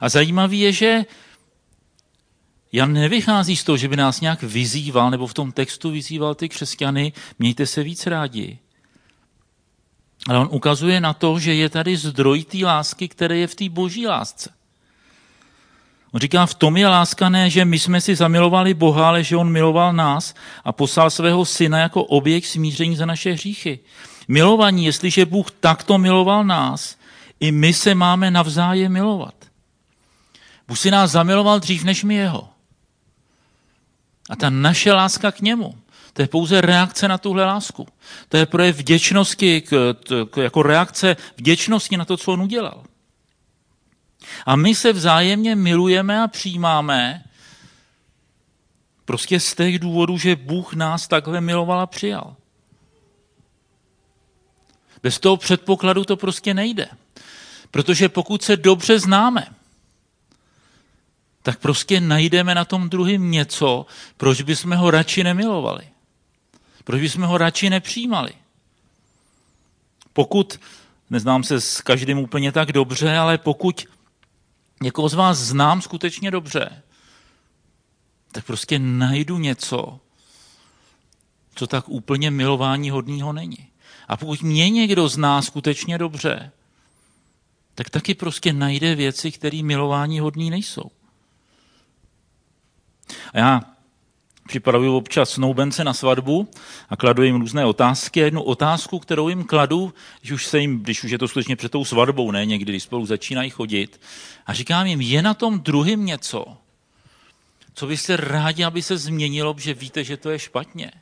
A 0.00 0.08
zajímavý 0.08 0.60
je, 0.60 0.72
že 0.72 1.04
Jan 2.72 2.92
nevychází 2.92 3.56
z 3.56 3.64
toho, 3.64 3.76
že 3.76 3.88
by 3.88 3.96
nás 3.96 4.20
nějak 4.20 4.42
vyzýval, 4.42 5.10
nebo 5.10 5.26
v 5.26 5.34
tom 5.34 5.52
textu 5.52 5.90
vyzýval 5.90 6.34
ty 6.34 6.48
křesťany, 6.48 7.12
mějte 7.38 7.66
se 7.66 7.82
víc 7.82 8.06
rádi. 8.06 8.58
Ale 10.28 10.38
on 10.38 10.48
ukazuje 10.50 11.00
na 11.00 11.12
to, 11.12 11.38
že 11.38 11.54
je 11.54 11.68
tady 11.68 11.96
zdroj 11.96 12.44
té 12.44 12.58
lásky, 12.64 13.08
který 13.08 13.40
je 13.40 13.46
v 13.46 13.54
té 13.54 13.68
boží 13.68 14.06
lásce. 14.06 14.50
On 16.12 16.20
říká, 16.20 16.46
v 16.46 16.54
tom 16.54 16.76
je 16.76 16.88
láska 16.88 17.28
ne, 17.28 17.50
že 17.50 17.64
my 17.64 17.78
jsme 17.78 18.00
si 18.00 18.16
zamilovali 18.16 18.74
Boha, 18.74 19.08
ale 19.08 19.24
že 19.24 19.36
on 19.36 19.52
miloval 19.52 19.92
nás 19.92 20.34
a 20.64 20.72
poslal 20.72 21.10
svého 21.10 21.44
syna 21.44 21.78
jako 21.78 22.04
objekt 22.04 22.46
smíření 22.46 22.96
za 22.96 23.06
naše 23.06 23.32
hříchy. 23.32 23.78
Milovaní, 24.28 24.84
jestliže 24.84 25.26
Bůh 25.26 25.50
takto 25.50 25.98
miloval 25.98 26.44
nás, 26.44 26.96
i 27.40 27.52
my 27.52 27.72
se 27.72 27.94
máme 27.94 28.30
navzájem 28.30 28.92
milovat. 28.92 29.34
Bůh 30.68 30.78
si 30.78 30.90
nás 30.90 31.10
zamiloval 31.10 31.60
dřív 31.60 31.84
než 31.84 32.04
my 32.04 32.14
jeho. 32.14 32.48
A 34.28 34.36
ta 34.36 34.50
naše 34.50 34.92
láska 34.92 35.32
k 35.32 35.40
němu, 35.40 35.74
to 36.12 36.22
je 36.22 36.28
pouze 36.28 36.60
reakce 36.60 37.08
na 37.08 37.18
tuhle 37.18 37.44
lásku. 37.44 37.88
To 38.28 38.36
je 38.36 38.46
projev 38.46 38.76
vděčnosti, 38.76 39.60
k, 39.60 39.94
k, 40.30 40.36
jako 40.36 40.62
reakce 40.62 41.16
vděčnosti 41.36 41.96
na 41.96 42.04
to, 42.04 42.16
co 42.16 42.32
on 42.32 42.42
udělal. 42.42 42.84
A 44.46 44.56
my 44.56 44.74
se 44.74 44.92
vzájemně 44.92 45.56
milujeme 45.56 46.22
a 46.22 46.28
přijímáme 46.28 47.24
prostě 49.04 49.40
z 49.40 49.54
těch 49.54 49.78
důvodů, 49.78 50.18
že 50.18 50.36
Bůh 50.36 50.74
nás 50.74 51.08
takhle 51.08 51.40
miloval 51.40 51.80
a 51.80 51.86
přijal. 51.86 52.36
Bez 55.02 55.18
toho 55.18 55.36
předpokladu 55.36 56.04
to 56.04 56.16
prostě 56.16 56.54
nejde. 56.54 56.88
Protože 57.70 58.08
pokud 58.08 58.42
se 58.42 58.56
dobře 58.56 58.98
známe, 58.98 59.46
tak 61.48 61.58
prostě 61.58 62.00
najdeme 62.00 62.54
na 62.54 62.64
tom 62.64 62.88
druhém 62.88 63.30
něco, 63.30 63.86
proč 64.16 64.42
bychom 64.42 64.72
ho 64.76 64.90
radši 64.90 65.24
nemilovali. 65.24 65.88
Proč 66.84 67.00
bychom 67.00 67.22
ho 67.22 67.38
radši 67.38 67.70
nepřijímali. 67.70 68.32
Pokud, 70.12 70.60
neznám 71.10 71.44
se 71.44 71.60
s 71.60 71.80
každým 71.80 72.18
úplně 72.18 72.52
tak 72.52 72.72
dobře, 72.72 73.16
ale 73.16 73.38
pokud 73.38 73.86
někoho 74.82 75.08
z 75.08 75.14
vás 75.14 75.38
znám 75.38 75.82
skutečně 75.82 76.30
dobře, 76.30 76.82
tak 78.32 78.44
prostě 78.44 78.78
najdu 78.78 79.38
něco, 79.38 80.00
co 81.54 81.66
tak 81.66 81.88
úplně 81.88 82.30
milování 82.30 82.90
hodného 82.90 83.32
není. 83.32 83.68
A 84.08 84.16
pokud 84.16 84.42
mě 84.42 84.70
někdo 84.70 85.08
zná 85.08 85.42
skutečně 85.42 85.98
dobře, 85.98 86.52
tak 87.74 87.90
taky 87.90 88.14
prostě 88.14 88.52
najde 88.52 88.94
věci, 88.94 89.32
které 89.32 89.62
milování 89.62 90.20
hodný 90.20 90.50
nejsou. 90.50 90.90
A 93.32 93.38
já 93.38 93.60
připravuju 94.48 94.96
občas 94.96 95.30
snoubence 95.30 95.84
na 95.84 95.94
svatbu 95.94 96.48
a 96.88 96.96
kladu 96.96 97.22
jim 97.22 97.40
různé 97.40 97.64
otázky. 97.64 98.22
A 98.22 98.24
jednu 98.24 98.42
otázku, 98.42 98.98
kterou 98.98 99.28
jim 99.28 99.44
kladu, 99.44 99.94
když 100.20 100.32
už, 100.32 100.46
se 100.46 100.58
jim, 100.58 100.80
když 100.80 101.04
už 101.04 101.10
je 101.10 101.18
to 101.18 101.28
skutečně 101.28 101.56
před 101.56 101.72
tou 101.72 101.84
svatbou, 101.84 102.30
ne 102.30 102.46
někdy, 102.46 102.72
když 102.72 102.82
spolu 102.82 103.06
začínají 103.06 103.50
chodit, 103.50 104.00
a 104.46 104.54
říkám 104.54 104.86
jim, 104.86 105.00
je 105.00 105.22
na 105.22 105.34
tom 105.34 105.60
druhým 105.60 106.06
něco, 106.06 106.56
co 107.74 107.86
byste 107.86 108.16
rádi, 108.16 108.64
aby 108.64 108.82
se 108.82 108.98
změnilo, 108.98 109.54
že 109.58 109.74
víte, 109.74 110.04
že 110.04 110.16
to 110.16 110.30
je 110.30 110.38
špatně. 110.38 110.92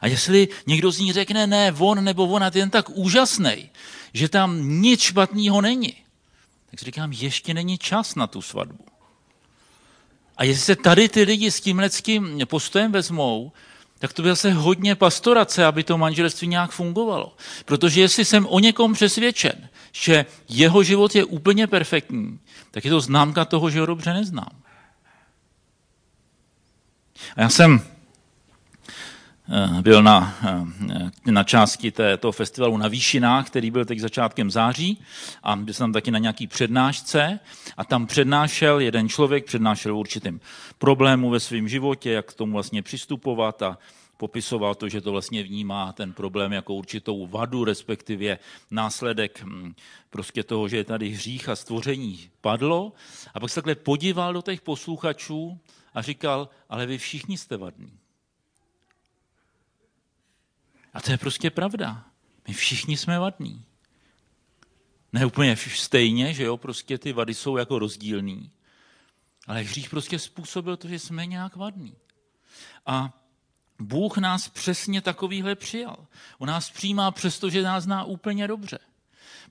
A 0.00 0.06
jestli 0.06 0.48
někdo 0.66 0.92
z 0.92 0.98
ní 0.98 1.12
řekne, 1.12 1.46
ne, 1.46 1.72
on 1.78 2.04
nebo 2.04 2.26
ona 2.26 2.50
jen 2.54 2.70
tak 2.70 2.90
úžasný, 2.90 3.70
že 4.12 4.28
tam 4.28 4.68
nic 4.68 5.00
špatného 5.00 5.60
není, 5.60 5.94
tak 6.70 6.80
si 6.80 6.84
říkám, 6.84 7.12
ještě 7.12 7.54
není 7.54 7.78
čas 7.78 8.14
na 8.14 8.26
tu 8.26 8.42
svatbu. 8.42 8.93
A 10.36 10.44
jestli 10.44 10.64
se 10.64 10.76
tady 10.76 11.08
ty 11.08 11.22
lidi 11.22 11.50
s 11.50 11.60
tímhle 11.60 11.90
postojem 12.48 12.92
vezmou, 12.92 13.52
tak 13.98 14.12
to 14.12 14.22
by 14.22 14.28
zase 14.28 14.52
hodně 14.52 14.94
pastorace, 14.94 15.64
aby 15.64 15.84
to 15.84 15.98
manželství 15.98 16.48
nějak 16.48 16.70
fungovalo. 16.70 17.36
Protože 17.64 18.00
jestli 18.00 18.24
jsem 18.24 18.46
o 18.46 18.58
někom 18.58 18.92
přesvědčen, 18.92 19.68
že 19.92 20.26
jeho 20.48 20.82
život 20.82 21.14
je 21.14 21.24
úplně 21.24 21.66
perfektní, 21.66 22.38
tak 22.70 22.84
je 22.84 22.90
to 22.90 23.00
známka 23.00 23.44
toho, 23.44 23.70
že 23.70 23.80
ho 23.80 23.86
dobře 23.86 24.12
neznám. 24.12 24.62
A 27.36 27.40
já 27.40 27.48
jsem 27.48 27.93
byl 29.80 30.02
na, 30.02 30.38
eh, 31.26 31.32
na 31.32 31.44
části 31.44 31.90
té, 31.90 32.16
toho 32.16 32.32
festivalu 32.32 32.76
na 32.76 32.88
Výšinách, 32.88 33.46
který 33.46 33.70
byl 33.70 33.84
teď 33.84 33.98
začátkem 33.98 34.50
září 34.50 35.00
a 35.42 35.56
byl 35.56 35.74
jsem 35.74 35.84
tam 35.84 35.92
taky 35.92 36.10
na 36.10 36.18
nějaký 36.18 36.46
přednášce 36.46 37.40
a 37.76 37.84
tam 37.84 38.06
přednášel 38.06 38.80
jeden 38.80 39.08
člověk, 39.08 39.44
přednášel 39.44 39.96
určitým 39.96 40.40
problému 40.78 41.30
ve 41.30 41.40
svém 41.40 41.68
životě, 41.68 42.10
jak 42.10 42.26
k 42.26 42.34
tomu 42.34 42.52
vlastně 42.52 42.82
přistupovat 42.82 43.62
a 43.62 43.78
popisoval 44.16 44.74
to, 44.74 44.88
že 44.88 45.00
to 45.00 45.12
vlastně 45.12 45.42
vnímá 45.42 45.92
ten 45.92 46.12
problém 46.12 46.52
jako 46.52 46.74
určitou 46.74 47.26
vadu, 47.26 47.64
respektive 47.64 48.38
následek 48.70 49.42
hm, 49.44 49.74
prostě 50.10 50.42
toho, 50.42 50.68
že 50.68 50.76
je 50.76 50.84
tady 50.84 51.10
hřích 51.10 51.48
a 51.48 51.56
stvoření 51.56 52.20
padlo. 52.40 52.92
A 53.34 53.40
pak 53.40 53.50
se 53.50 53.54
takhle 53.54 53.74
podíval 53.74 54.32
do 54.32 54.42
těch 54.42 54.60
posluchačů 54.60 55.58
a 55.94 56.02
říkal, 56.02 56.48
ale 56.68 56.86
vy 56.86 56.98
všichni 56.98 57.38
jste 57.38 57.56
vadní. 57.56 58.03
A 60.94 61.00
to 61.00 61.10
je 61.10 61.18
prostě 61.18 61.50
pravda. 61.50 62.04
My 62.48 62.54
všichni 62.54 62.96
jsme 62.96 63.18
vadní. 63.18 63.64
Ne 65.12 65.26
úplně 65.26 65.56
stejně, 65.56 66.34
že 66.34 66.44
jo, 66.44 66.56
prostě 66.56 66.98
ty 66.98 67.12
vady 67.12 67.34
jsou 67.34 67.56
jako 67.56 67.78
rozdílný. 67.78 68.50
Ale 69.46 69.62
hřích 69.62 69.90
prostě 69.90 70.18
způsobil 70.18 70.76
to, 70.76 70.88
že 70.88 70.98
jsme 70.98 71.26
nějak 71.26 71.56
vadní. 71.56 71.96
A 72.86 73.20
Bůh 73.78 74.16
nás 74.18 74.48
přesně 74.48 75.00
takovýhle 75.00 75.54
přijal. 75.54 76.06
On 76.38 76.48
nás 76.48 76.70
přijímá 76.70 77.10
přesto, 77.10 77.50
že 77.50 77.62
nás 77.62 77.84
zná 77.84 78.04
úplně 78.04 78.48
dobře. 78.48 78.78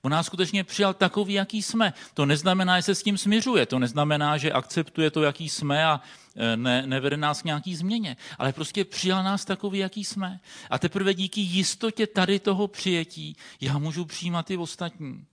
On 0.02 0.12
nás 0.12 0.26
skutečně 0.26 0.64
přijal 0.64 0.94
takový, 0.94 1.34
jaký 1.34 1.62
jsme. 1.62 1.94
To 2.14 2.26
neznamená, 2.26 2.80
že 2.80 2.84
se 2.84 2.96
s 2.96 3.04
tím 3.04 3.18
směřuje, 3.18 3.66
to 3.66 3.80
neznamená, 3.80 4.38
že 4.38 4.52
akceptuje 4.52 5.12
to, 5.12 5.24
jaký 5.24 5.50
jsme 5.50 5.86
a 5.86 6.02
e, 6.36 6.58
ne, 6.58 6.88
nevede 6.88 7.18
nás 7.18 7.42
k 7.42 7.46
nějaký 7.46 7.76
změně, 7.76 8.18
ale 8.38 8.54
prostě 8.54 8.86
přijal 8.86 9.24
nás 9.24 9.46
takový, 9.46 9.80
jaký 9.80 10.04
jsme. 10.04 10.40
A 10.70 10.80
teprve 10.80 11.14
díky 11.14 11.42
jistotě 11.42 12.08
tady 12.08 12.40
toho 12.40 12.68
přijetí 12.68 13.36
já 13.62 13.78
můžu 13.78 14.06
přijímat 14.06 14.46
ty 14.46 14.58
ostatní. 14.58 15.26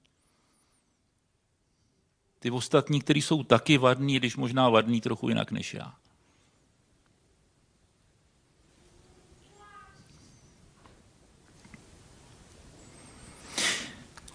Ty 2.38 2.50
ostatní, 2.50 3.00
kteří 3.00 3.23
jsou 3.23 3.43
taky 3.43 3.79
vadní, 3.79 4.17
když 4.17 4.37
možná 4.37 4.69
vadní 4.69 5.00
trochu 5.00 5.29
jinak 5.29 5.50
než 5.50 5.75
já. 5.75 6.00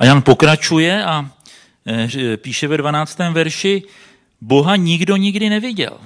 Jan 0.06 0.22
pokračuje 0.22 1.06
a 1.06 1.30
eh, 1.88 2.38
píše 2.38 2.68
ve 2.68 2.78
12. 2.78 3.20
verši, 3.32 3.84
Boha 4.42 4.76
nikdo 4.76 5.16
nikdy 5.16 5.50
neviděl. 5.50 5.98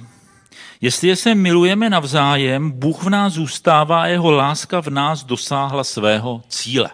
Jestli 0.80 1.16
se 1.16 1.34
milujeme 1.34 1.90
navzájem, 1.90 2.70
Bůh 2.70 3.02
v 3.02 3.08
nás 3.08 3.32
zůstává 3.32 4.02
a 4.02 4.06
jeho 4.06 4.30
láska 4.30 4.80
v 4.80 4.88
nás 4.88 5.24
dosáhla 5.24 5.84
svého 5.84 6.42
cíle. 6.48 6.90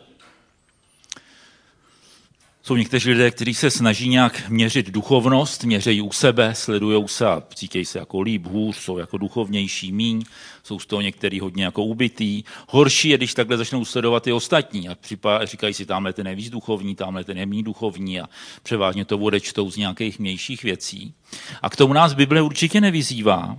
Jsou 2.66 2.76
někteří 2.76 3.10
lidé, 3.10 3.30
kteří 3.30 3.54
se 3.54 3.70
snaží 3.70 4.08
nějak 4.08 4.48
měřit 4.48 4.90
duchovnost, 4.90 5.64
měřejí 5.64 6.00
u 6.00 6.12
sebe, 6.12 6.54
sledují 6.54 7.04
se 7.08 7.26
a 7.26 7.42
cítějí 7.54 7.84
se 7.84 7.98
jako 7.98 8.20
líp, 8.20 8.46
hůř, 8.46 8.76
jsou 8.76 8.98
jako 8.98 9.18
duchovnější, 9.18 9.92
míň, 9.92 10.24
jsou 10.62 10.78
z 10.78 10.86
toho 10.86 11.02
některý 11.02 11.40
hodně 11.40 11.64
jako 11.64 11.84
ubitý. 11.84 12.42
Horší 12.68 13.08
je, 13.08 13.16
když 13.16 13.34
takhle 13.34 13.56
začnou 13.56 13.84
sledovat 13.84 14.26
i 14.26 14.32
ostatní 14.32 14.88
a 14.88 14.96
říkají 15.44 15.74
si, 15.74 15.86
tamhle 15.86 16.12
ten 16.12 16.26
je 16.26 16.34
víc 16.34 16.50
duchovní, 16.50 16.94
tamhle 16.94 17.24
ten 17.24 17.38
je 17.38 17.46
méně 17.46 17.62
duchovní 17.62 18.20
a 18.20 18.28
převážně 18.62 19.04
to 19.04 19.18
odečtou 19.18 19.70
z 19.70 19.76
nějakých 19.76 20.18
mějších 20.18 20.62
věcí. 20.62 21.14
A 21.62 21.70
k 21.70 21.76
tomu 21.76 21.92
nás 21.92 22.14
Bible 22.14 22.42
určitě 22.42 22.80
nevyzývá. 22.80 23.58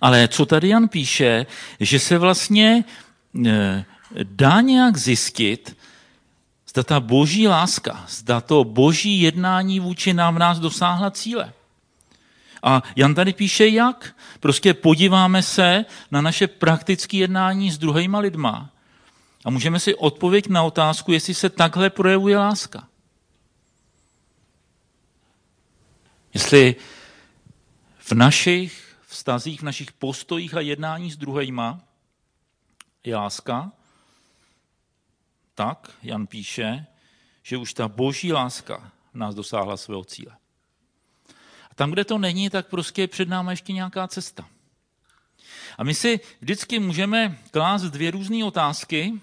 Ale 0.00 0.28
co 0.28 0.46
tady 0.46 0.68
Jan 0.68 0.88
píše, 0.88 1.46
že 1.80 1.98
se 1.98 2.18
vlastně 2.18 2.84
eh, 3.46 3.84
dá 4.22 4.60
nějak 4.60 4.96
zjistit, 4.96 5.77
zda 6.68 6.82
ta 6.82 7.00
boží 7.00 7.48
láska, 7.48 8.04
zda 8.08 8.40
to 8.40 8.64
boží 8.64 9.20
jednání 9.20 9.80
vůči 9.80 10.12
nám 10.12 10.34
v 10.34 10.38
nás 10.38 10.58
dosáhla 10.58 11.10
cíle. 11.10 11.52
A 12.62 12.82
Jan 12.96 13.14
tady 13.14 13.32
píše 13.32 13.68
jak? 13.68 14.16
Prostě 14.40 14.74
podíváme 14.74 15.42
se 15.42 15.84
na 16.10 16.20
naše 16.20 16.46
praktické 16.46 17.16
jednání 17.16 17.70
s 17.70 17.78
druhýma 17.78 18.18
lidma 18.18 18.70
a 19.44 19.50
můžeme 19.50 19.80
si 19.80 19.94
odpovědět 19.94 20.50
na 20.50 20.62
otázku, 20.62 21.12
jestli 21.12 21.34
se 21.34 21.50
takhle 21.50 21.90
projevuje 21.90 22.38
láska. 22.38 22.88
Jestli 26.34 26.76
v 27.98 28.12
našich 28.12 28.96
vztazích, 29.06 29.60
v 29.60 29.64
našich 29.64 29.92
postojích 29.92 30.54
a 30.54 30.60
jednání 30.60 31.10
s 31.10 31.16
druhýma 31.16 31.80
je 33.04 33.16
láska, 33.16 33.72
tak 35.58 35.90
Jan 36.02 36.26
píše, 36.26 36.86
že 37.42 37.56
už 37.56 37.74
ta 37.74 37.88
boží 37.88 38.32
láska 38.32 38.92
nás 39.14 39.34
dosáhla 39.34 39.76
svého 39.76 40.04
cíle. 40.04 40.36
A 41.70 41.74
tam, 41.74 41.90
kde 41.90 42.04
to 42.04 42.18
není, 42.18 42.50
tak 42.50 42.66
prostě 42.66 43.02
je 43.02 43.08
před 43.08 43.28
námi 43.28 43.52
ještě 43.52 43.72
nějaká 43.72 44.08
cesta. 44.08 44.48
A 45.78 45.84
my 45.84 45.94
si 45.94 46.20
vždycky 46.40 46.78
můžeme 46.78 47.38
klást 47.50 47.82
dvě 47.82 48.10
různé 48.10 48.44
otázky. 48.44 49.20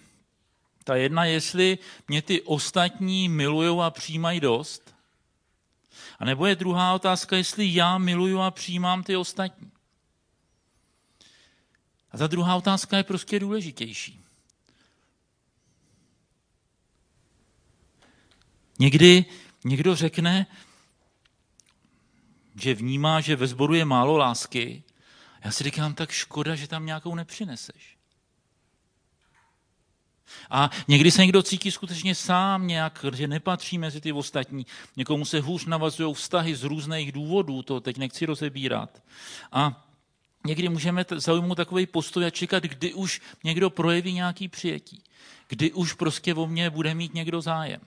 Ta 0.84 0.96
jedna, 0.96 1.25
jestli 1.25 1.77
mě 2.08 2.22
ty 2.22 2.42
ostatní 2.42 3.30
milují 3.30 3.80
a 3.82 3.89
přijímají 3.89 4.39
dost. 4.39 4.96
A 6.20 6.25
nebo 6.25 6.46
je 6.46 6.56
druhá 6.56 6.94
otázka, 6.94 7.38
jestli 7.38 7.74
já 7.74 7.98
miluju 7.98 8.39
a 8.39 8.51
přijímám 8.51 9.04
ty 9.04 9.15
ostatní. 9.15 9.72
A 12.12 12.18
ta 12.18 12.27
druhá 12.27 12.56
otázka 12.56 12.98
je 12.98 13.04
prostě 13.04 13.39
důležitější. 13.39 14.25
Někdy 18.79 19.25
někdo 19.63 19.96
řekne, 19.96 20.46
že 22.62 22.74
vnímá, 22.74 23.22
že 23.22 23.36
ve 23.36 23.48
sboru 23.48 23.74
je 23.74 23.86
málo 23.86 24.17
lásky. 24.17 24.84
Já 25.44 25.51
si 25.51 25.63
říkám, 25.63 25.94
tak 25.94 26.12
škoda, 26.12 26.55
že 26.55 26.67
tam 26.67 26.86
nějakou 26.86 27.15
nepřineseš. 27.15 27.96
A 30.50 30.70
někdy 30.88 31.12
se 31.12 31.22
někdo 31.22 31.44
cítí 31.44 31.72
skutečně 31.72 32.15
sám 32.15 32.67
nějak, 32.67 33.05
že 33.13 33.27
nepatří 33.27 33.77
mezi 33.77 34.01
ty 34.01 34.12
ostatní. 34.12 34.65
Někomu 34.95 35.26
se 35.26 35.39
hůř 35.39 35.65
navazují 35.65 36.13
vztahy 36.13 36.56
z 36.56 36.63
různých 36.63 37.12
důvodů, 37.12 37.62
to 37.62 37.82
teď 37.82 37.97
nechci 37.97 38.26
rozebírat. 38.26 39.04
A 39.52 39.88
někdy 40.45 40.69
můžeme 40.69 41.06
zaujmout 41.15 41.58
takový 41.58 41.86
postoj 41.86 42.26
a 42.26 42.30
čekat, 42.30 42.63
kdy 42.63 42.93
už 42.93 43.21
někdo 43.43 43.69
projeví 43.69 44.13
nějaký 44.13 44.47
přijetí. 44.47 45.04
Kdy 45.47 45.71
už 45.71 45.93
prostě 45.93 46.34
o 46.34 46.47
mě 46.47 46.69
bude 46.69 46.95
mít 46.95 47.13
někdo 47.13 47.41
zájem. 47.41 47.82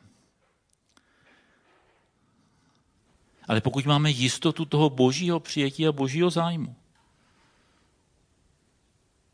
Ale 3.48 3.61
pokud 3.61 3.87
máme 3.87 4.11
jistotu 4.11 4.64
toho 4.64 4.90
božího 4.90 5.40
přijetí 5.40 5.87
a 5.87 5.92
božího 5.92 6.30
zájmu, 6.30 6.76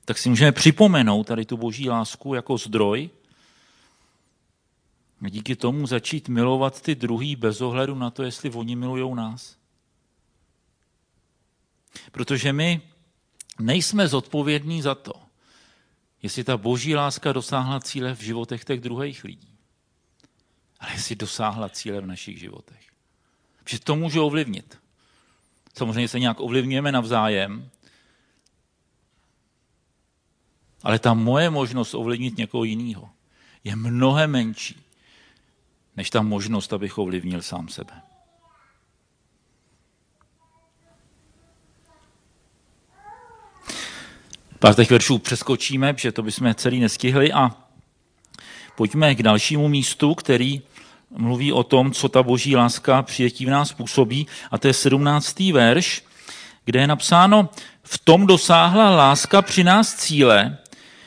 tak 0.05 0.19
si 0.19 0.29
můžeme 0.29 0.53
připomenout 0.53 1.27
tady 1.27 1.45
tu 1.45 1.57
boží 1.57 1.91
lásku 1.91 2.35
jako 2.35 2.59
zdroj 2.59 3.11
a 5.25 5.29
díky 5.29 5.57
tomu 5.57 5.87
začít 5.87 6.29
milovat 6.29 6.83
ty 6.83 6.95
druhý 6.95 7.37
bez 7.37 7.61
ohledu 7.61 7.95
na 7.95 8.11
to, 8.11 8.23
jestli 8.23 8.51
oni 8.51 8.77
milují 8.77 9.15
nás. 9.15 9.57
Protože 12.13 12.53
my 12.53 12.81
nejsme 13.61 14.09
zodpovědní 14.09 14.83
za 14.83 14.95
to, 14.95 15.13
jestli 16.23 16.45
ta 16.45 16.57
boží 16.57 16.95
láska 16.95 17.33
dosáhla 17.33 17.81
cíle 17.81 18.15
v 18.15 18.21
životech 18.21 18.65
těch 18.65 18.81
druhých 18.81 19.25
lidí, 19.25 19.59
ale 20.81 20.93
jestli 20.93 21.17
dosáhla 21.17 21.69
cíle 21.69 22.01
v 22.01 22.07
našich 22.07 22.39
životech. 22.39 22.94
Že 23.69 23.81
to 23.81 23.97
může 23.97 24.21
ovlivnit. 24.21 24.79
Samozřejmě 25.75 26.09
se 26.09 26.21
nějak 26.21 26.41
ovlivňujeme 26.41 26.93
navzájem, 26.93 27.71
ale 30.83 30.99
ta 30.99 31.15
moje 31.15 31.51
možnost 31.51 31.95
ovlivnit 31.95 32.37
někoho 32.37 32.65
jiného 32.65 33.11
je 33.65 33.77
mnohem 33.77 34.31
menší, 34.31 34.85
než 35.97 36.11
ta 36.11 36.23
možnost, 36.23 36.73
abych 36.73 36.99
ovlivnil 36.99 37.43
sám 37.43 37.69
sebe. 37.69 38.03
Pár 44.59 44.75
těch 44.75 44.91
veršů 44.91 45.19
přeskočíme, 45.19 45.95
protože 45.95 46.13
to 46.13 46.23
bychom 46.23 46.55
celý 46.55 46.81
nestihli 46.81 47.33
a 47.33 47.51
pojďme 48.77 49.15
k 49.15 49.23
dalšímu 49.23 49.69
místu, 49.69 50.15
který 50.15 50.63
mluví 51.17 51.53
o 51.53 51.63
tom, 51.63 51.93
co 51.93 52.09
ta 52.09 52.23
boží 52.23 52.57
láska 52.57 53.03
přijetí 53.03 53.47
v 53.47 53.51
nás 53.51 53.73
působí. 53.73 54.27
A 54.51 54.59
to 54.59 54.67
je 54.67 54.75
17. 54.75 55.41
verš, 55.41 56.03
kde 56.65 56.81
je 56.81 56.87
napsáno, 56.87 57.49
v 57.83 57.99
tom 57.99 58.27
dosáhla 58.27 58.91
láska 58.91 59.43
při 59.43 59.65
nás 59.65 59.95
cíle, 59.95 60.59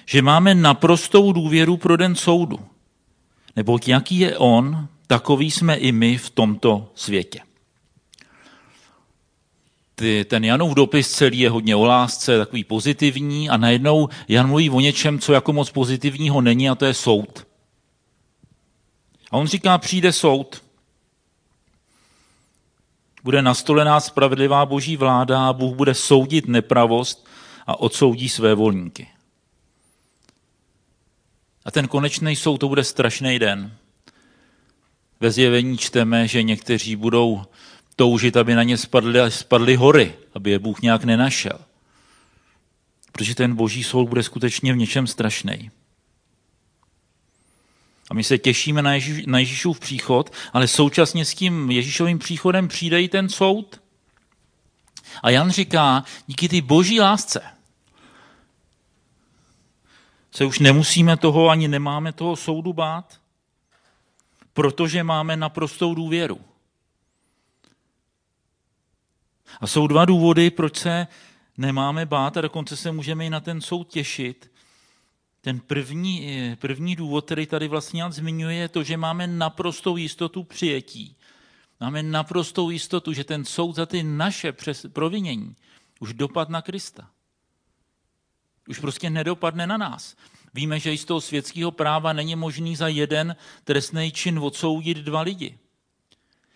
že 0.06 0.22
máme 0.22 0.56
naprostou 0.56 1.32
důvěru 1.32 1.78
pro 1.78 1.98
den 1.98 2.16
soudu. 2.16 2.60
Neboť 3.56 3.88
jaký 3.88 4.20
je 4.20 4.38
on, 4.38 4.88
takový 5.08 5.52
jsme 5.52 5.76
i 5.76 5.92
my 5.92 6.18
v 6.18 6.30
tomto 6.30 6.92
světě. 6.96 7.40
Ten 10.28 10.46
Janův 10.46 10.74
dopis 10.74 11.12
celý 11.12 11.40
je 11.40 11.50
hodně 11.50 11.76
o 11.76 11.86
lásce, 11.86 12.38
takový 12.38 12.64
pozitivní 12.64 13.50
a 13.50 13.58
najednou 13.58 14.10
Jan 14.28 14.48
mluví 14.48 14.70
o 14.70 14.80
něčem, 14.80 15.20
co 15.20 15.34
jako 15.34 15.54
moc 15.54 15.72
pozitivního 15.72 16.42
není 16.42 16.70
a 16.70 16.76
to 16.76 16.86
je 16.86 16.94
soud. 16.94 17.47
A 19.32 19.38
on 19.38 19.48
říká, 19.48 19.78
přijde 19.78 20.14
soud. 20.14 20.64
Bude 23.24 23.42
nastolená 23.42 24.00
spravedlivá 24.00 24.66
boží 24.66 24.98
vláda 24.98 25.48
a 25.48 25.54
Bůh 25.54 25.76
bude 25.76 25.94
soudit 25.94 26.48
nepravost 26.48 27.28
a 27.68 27.80
odsoudí 27.80 28.30
své 28.30 28.56
volníky. 28.56 29.08
A 31.66 31.72
ten 31.72 31.88
konečný 31.88 32.36
soud 32.36 32.58
to 32.58 32.68
bude 32.68 32.84
strašný 32.84 33.40
den. 33.40 33.78
Ve 35.20 35.32
zjevení 35.32 35.78
čteme, 35.78 36.28
že 36.28 36.44
někteří 36.44 36.96
budou 36.96 37.44
toužit, 37.96 38.38
aby 38.38 38.56
na 38.56 38.64
ně 38.64 38.78
spadly, 38.78 39.32
spadly 39.32 39.76
hory, 39.76 40.16
aby 40.34 40.52
je 40.52 40.60
Bůh 40.60 40.82
nějak 40.82 41.04
nenašel. 41.04 41.60
Protože 43.12 43.36
ten 43.36 43.56
boží 43.56 43.84
soud 43.84 44.06
bude 44.06 44.24
skutečně 44.24 44.74
v 44.74 44.78
něčem 44.78 45.08
strašný. 45.08 45.72
A 48.10 48.14
my 48.14 48.24
se 48.24 48.38
těšíme 48.38 48.82
na, 48.82 48.94
Ježíš, 48.94 49.26
na 49.26 49.40
Ježíšův 49.40 49.80
příchod, 49.80 50.34
ale 50.54 50.68
současně 50.68 51.26
s 51.26 51.34
tím 51.34 51.72
Ježíšovým 51.72 52.20
příchodem 52.20 52.68
přijde 52.68 53.02
i 53.02 53.08
ten 53.08 53.30
soud. 53.30 53.82
A 55.24 55.30
Jan 55.30 55.52
říká, 55.52 56.04
díky 56.28 56.50
ty 56.50 56.62
boží 56.62 57.00
lásce 57.00 57.42
se 60.38 60.46
už 60.46 60.60
nemusíme 60.60 61.18
toho, 61.18 61.50
ani 61.50 61.68
nemáme 61.68 62.14
toho 62.14 62.36
soudu 62.36 62.74
bát, 62.74 63.22
protože 64.54 65.04
máme 65.04 65.38
naprostou 65.38 65.96
důvěru. 65.96 66.42
A 69.62 69.68
jsou 69.68 69.88
dva 69.88 70.06
důvody, 70.06 70.52
proč 70.52 70.78
se 70.78 71.08
nemáme 71.58 72.06
bát 72.06 72.38
a 72.38 72.42
dokonce 72.42 72.78
se 72.78 72.92
můžeme 72.92 73.26
i 73.26 73.30
na 73.30 73.40
ten 73.40 73.62
soud 73.62 73.88
těšit. 73.88 74.52
Ten 75.48 75.60
první, 75.60 76.56
první 76.60 76.96
důvod, 76.96 77.26
který 77.26 77.46
tady 77.46 77.68
vlastně 77.68 78.04
zmiňuje, 78.10 78.56
je 78.56 78.70
to, 78.70 78.84
že 78.84 78.98
máme 78.98 79.28
naprostou 79.28 79.98
jistotu 79.98 80.44
přijetí. 80.44 81.16
Máme 81.80 82.04
naprostou 82.04 82.70
jistotu, 82.70 83.14
že 83.14 83.24
ten 83.24 83.46
soud 83.46 83.76
za 83.76 83.86
ty 83.86 84.04
naše 84.04 84.54
provinění 84.94 85.56
už 86.00 86.14
dopad 86.14 86.50
na 86.50 86.62
Krista. 86.62 87.10
Už 88.70 88.80
prostě 88.80 89.10
nedopadne 89.10 89.68
na 89.68 89.78
nás. 89.78 90.16
Víme, 90.54 90.80
že 90.80 90.94
i 90.94 90.98
z 90.98 91.06
toho 91.06 91.22
světského 91.22 91.72
práva 91.72 92.14
není 92.14 92.36
možný 92.36 92.76
za 92.76 92.88
jeden 92.88 93.36
trestný 93.64 94.12
čin 94.12 94.40
odsoudit 94.40 94.98
dva 94.98 95.22
lidi. 95.22 95.58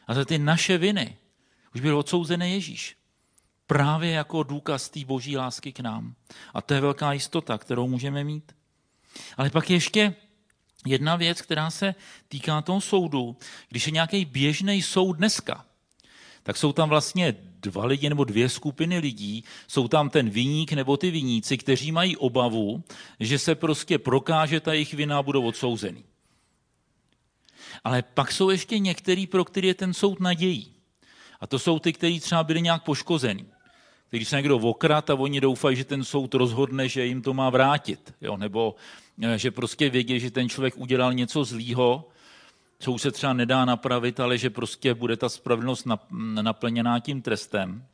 A 0.07 0.13
za 0.13 0.25
ty 0.25 0.37
naše 0.37 0.77
viny 0.77 1.17
už 1.75 1.81
byl 1.81 1.97
odsouzený 1.97 2.53
Ježíš. 2.53 2.97
Právě 3.67 4.11
jako 4.11 4.43
důkaz 4.43 4.89
té 4.89 5.05
boží 5.05 5.37
lásky 5.37 5.73
k 5.73 5.79
nám. 5.79 6.15
A 6.53 6.61
to 6.61 6.73
je 6.73 6.81
velká 6.81 7.13
jistota, 7.13 7.57
kterou 7.57 7.87
můžeme 7.87 8.23
mít. 8.23 8.51
Ale 9.37 9.49
pak 9.49 9.69
ještě 9.69 10.15
jedna 10.85 11.15
věc, 11.15 11.41
která 11.41 11.69
se 11.69 11.95
týká 12.27 12.61
toho 12.61 12.81
soudu. 12.81 13.37
Když 13.69 13.85
je 13.85 13.91
nějaký 13.91 14.25
běžný 14.25 14.81
soud 14.81 15.13
dneska, 15.13 15.65
tak 16.43 16.57
jsou 16.57 16.73
tam 16.73 16.89
vlastně 16.89 17.35
dva 17.61 17.85
lidi 17.85 18.09
nebo 18.09 18.23
dvě 18.23 18.49
skupiny 18.49 18.99
lidí. 18.99 19.43
Jsou 19.67 19.87
tam 19.87 20.09
ten 20.09 20.29
viník 20.29 20.73
nebo 20.73 20.97
ty 20.97 21.11
viníci, 21.11 21.57
kteří 21.57 21.91
mají 21.91 22.17
obavu, 22.17 22.83
že 23.19 23.39
se 23.39 23.55
prostě 23.55 23.99
prokáže 23.99 24.59
ta 24.59 24.73
jejich 24.73 24.93
vina 24.93 25.23
budou 25.23 25.45
odsouzený. 25.45 26.03
Ale 27.83 28.01
pak 28.01 28.31
jsou 28.31 28.49
ještě 28.49 28.79
některý, 28.79 29.27
pro 29.27 29.45
který 29.45 29.67
je 29.67 29.73
ten 29.73 29.93
soud 29.93 30.19
nadějí. 30.19 30.73
A 31.39 31.47
to 31.47 31.59
jsou 31.59 31.79
ty, 31.79 31.93
kteří 31.93 32.19
třeba 32.19 32.43
byli 32.43 32.61
nějak 32.61 32.83
poškozený. 32.83 33.45
Když 34.09 34.27
se 34.27 34.35
někdo 34.35 34.57
okrat 34.57 35.09
a 35.09 35.15
oni 35.15 35.41
doufají, 35.41 35.77
že 35.77 35.85
ten 35.85 36.03
soud 36.03 36.33
rozhodne, 36.33 36.89
že 36.89 37.05
jim 37.05 37.21
to 37.21 37.33
má 37.33 37.49
vrátit. 37.49 38.13
Jo? 38.21 38.37
Nebo 38.37 38.75
že 39.35 39.51
prostě 39.51 39.89
vědí, 39.89 40.19
že 40.19 40.31
ten 40.31 40.49
člověk 40.49 40.77
udělal 40.77 41.13
něco 41.13 41.43
zlýho, 41.43 42.09
co 42.79 42.91
už 42.91 43.01
se 43.01 43.11
třeba 43.11 43.33
nedá 43.33 43.65
napravit, 43.65 44.19
ale 44.19 44.37
že 44.37 44.49
prostě 44.49 44.93
bude 44.93 45.17
ta 45.17 45.29
spravedlnost 45.29 45.87
naplněná 46.41 46.99
tím 46.99 47.21
trestem. 47.21 47.85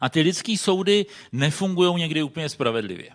A 0.00 0.08
ty 0.08 0.20
lidské 0.20 0.56
soudy 0.56 1.06
nefungují 1.32 1.94
někdy 1.94 2.22
úplně 2.22 2.48
spravedlivě. 2.48 3.10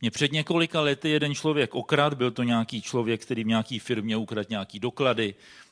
Mě 0.00 0.10
před 0.10 0.32
několika 0.32 0.80
lety 0.80 1.10
jeden 1.10 1.34
člověk 1.34 1.74
okrad, 1.74 2.14
byl 2.14 2.30
to 2.30 2.42
nějaký 2.42 2.82
člověk, 2.82 3.22
který 3.22 3.44
v 3.44 3.46
nějaký 3.46 3.78
firmě 3.78 4.16
ukradl 4.16 4.46
nějaký 4.50 4.80
doklady, 4.80 5.34
Eh, 5.34 5.65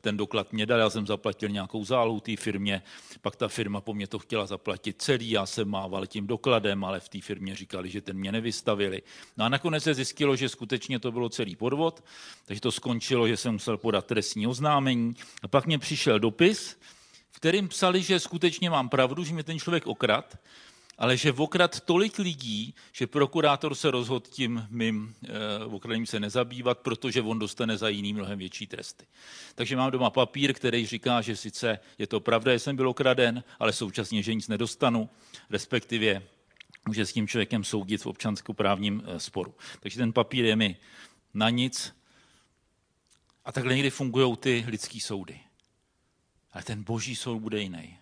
ten 0.00 0.16
doklad 0.16 0.52
mě 0.52 0.66
dal, 0.66 0.78
já 0.78 0.90
jsem 0.90 1.06
zaplatil 1.06 1.48
nějakou 1.48 1.84
zálohu 1.84 2.20
té 2.20 2.36
firmě, 2.36 2.82
pak 3.20 3.36
ta 3.36 3.48
firma 3.48 3.80
po 3.80 3.94
mně 3.94 4.06
to 4.06 4.18
chtěla 4.18 4.46
zaplatit 4.46 5.02
celý, 5.02 5.30
já 5.30 5.46
jsem 5.46 5.68
mával 5.68 6.06
tím 6.06 6.26
dokladem, 6.26 6.84
ale 6.84 7.00
v 7.00 7.08
té 7.08 7.20
firmě 7.20 7.56
říkali, 7.56 7.90
že 7.90 8.00
ten 8.00 8.16
mě 8.16 8.32
nevystavili. 8.32 9.02
No 9.36 9.44
a 9.44 9.48
nakonec 9.48 9.84
se 9.84 9.94
zjistilo, 9.94 10.36
že 10.36 10.48
skutečně 10.48 10.98
to 10.98 11.12
bylo 11.12 11.28
celý 11.28 11.56
podvod, 11.56 12.04
takže 12.44 12.60
to 12.60 12.72
skončilo, 12.72 13.28
že 13.28 13.36
jsem 13.36 13.52
musel 13.52 13.76
podat 13.76 14.06
trestní 14.06 14.46
oznámení. 14.46 15.14
A 15.42 15.48
pak 15.48 15.66
mě 15.66 15.78
přišel 15.78 16.18
dopis, 16.18 16.78
v 17.30 17.36
kterým 17.36 17.68
psali, 17.68 18.02
že 18.02 18.20
skutečně 18.20 18.70
mám 18.70 18.88
pravdu, 18.88 19.24
že 19.24 19.34
mě 19.34 19.42
ten 19.42 19.58
člověk 19.58 19.86
okrad, 19.86 20.38
ale 20.98 21.16
že 21.16 21.32
okrad 21.32 21.80
tolik 21.80 22.18
lidí, 22.18 22.74
že 22.92 23.06
prokurátor 23.06 23.74
se 23.74 23.90
rozhodl 23.90 24.26
tím 24.30 24.66
mým 24.70 25.14
e, 26.02 26.06
se 26.06 26.20
nezabývat, 26.20 26.78
protože 26.78 27.22
on 27.22 27.38
dostane 27.38 27.76
za 27.76 27.88
jiný 27.88 28.12
mnohem 28.12 28.38
větší 28.38 28.66
tresty. 28.66 29.06
Takže 29.54 29.76
mám 29.76 29.90
doma 29.90 30.10
papír, 30.10 30.52
který 30.52 30.86
říká, 30.86 31.20
že 31.20 31.36
sice 31.36 31.78
je 31.98 32.06
to 32.06 32.20
pravda, 32.20 32.52
že 32.52 32.58
jsem 32.58 32.76
byl 32.76 32.88
okraden, 32.88 33.44
ale 33.58 33.72
současně, 33.72 34.22
že 34.22 34.34
nic 34.34 34.48
nedostanu, 34.48 35.10
respektive 35.50 36.22
může 36.86 37.06
s 37.06 37.12
tím 37.12 37.28
člověkem 37.28 37.64
soudit 37.64 38.02
v 38.02 38.06
občanskoprávním 38.06 39.02
e, 39.06 39.20
sporu. 39.20 39.54
Takže 39.80 39.98
ten 39.98 40.12
papír 40.12 40.44
je 40.44 40.56
mi 40.56 40.76
na 41.34 41.50
nic. 41.50 41.94
A 43.44 43.52
takhle 43.52 43.74
někdy 43.74 43.90
fungují 43.90 44.36
ty 44.36 44.64
lidské 44.68 45.00
soudy. 45.00 45.40
Ale 46.52 46.64
ten 46.64 46.82
boží 46.82 47.16
soud 47.16 47.38
bude 47.38 47.60
jiný. 47.60 47.98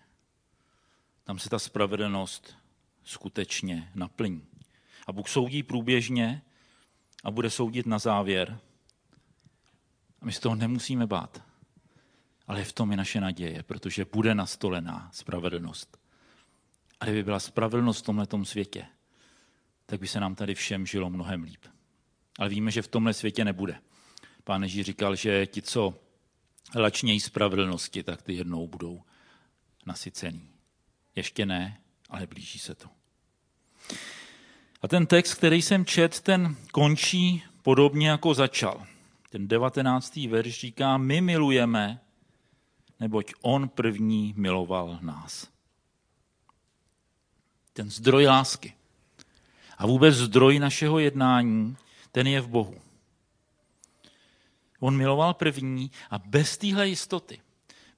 Tam 1.23 1.39
se 1.39 1.49
ta 1.49 1.59
spravedlnost 1.59 2.66
skutečně 3.07 3.91
naplní. 3.95 4.47
A 5.07 5.11
Bůh 5.11 5.29
soudí 5.29 5.63
průběžně 5.63 6.41
a 7.23 7.31
bude 7.31 7.49
soudit 7.49 7.85
na 7.85 7.99
závěr. 7.99 8.59
A 10.21 10.25
my 10.25 10.31
z 10.31 10.39
toho 10.39 10.55
nemusíme 10.55 11.07
bát. 11.07 11.43
Ale 12.47 12.63
v 12.63 12.73
tom 12.73 12.91
je 12.91 12.97
naše 12.97 13.21
naděje, 13.21 13.63
protože 13.63 14.05
bude 14.05 14.35
nastolená 14.35 15.09
spravedlnost. 15.13 15.97
A 16.99 17.05
kdyby 17.05 17.23
byla 17.23 17.39
spravedlnost 17.39 17.99
v 17.99 18.05
tomhle 18.05 18.27
světě, 18.43 18.85
tak 19.85 19.99
by 19.99 20.07
se 20.07 20.19
nám 20.19 20.35
tady 20.35 20.55
všem 20.55 20.85
žilo 20.85 21.09
mnohem 21.09 21.43
líp. 21.43 21.65
Ale 22.39 22.49
víme, 22.49 22.71
že 22.71 22.81
v 22.81 22.87
tomhle 22.87 23.13
světě 23.13 23.45
nebude. 23.45 23.79
Pán 24.43 24.63
Ježíš 24.63 24.85
říkal, 24.85 25.15
že 25.15 25.45
ti, 25.45 25.61
co 25.61 25.99
lačnějí 26.75 27.19
spravedlnosti, 27.19 28.03
tak 28.03 28.21
ty 28.21 28.33
jednou 28.33 28.67
budou 28.67 29.03
nasycený. 29.85 30.49
Ještě 31.15 31.45
ne, 31.45 31.81
ale 32.09 32.27
blíží 32.27 32.59
se 32.59 32.75
to. 32.75 32.96
A 34.81 34.87
ten 34.87 35.05
text, 35.05 35.33
který 35.33 35.61
jsem 35.61 35.85
čet, 35.85 36.19
ten 36.21 36.55
končí 36.71 37.43
podobně 37.61 38.09
jako 38.09 38.33
začal. 38.33 38.87
Ten 39.29 39.47
devatenáctý 39.47 40.27
verš 40.27 40.59
říká, 40.59 40.97
my 40.97 41.21
milujeme, 41.21 41.99
neboť 42.99 43.33
on 43.41 43.69
první 43.69 44.33
miloval 44.37 44.99
nás. 45.01 45.47
Ten 47.73 47.89
zdroj 47.91 48.25
lásky. 48.25 48.73
A 49.77 49.87
vůbec 49.87 50.15
zdroj 50.15 50.59
našeho 50.59 50.99
jednání, 50.99 51.77
ten 52.11 52.27
je 52.27 52.41
v 52.41 52.47
Bohu. 52.47 52.81
On 54.79 54.97
miloval 54.97 55.33
první 55.33 55.91
a 56.09 56.19
bez 56.19 56.57
téhle 56.57 56.87
jistoty, 56.87 57.41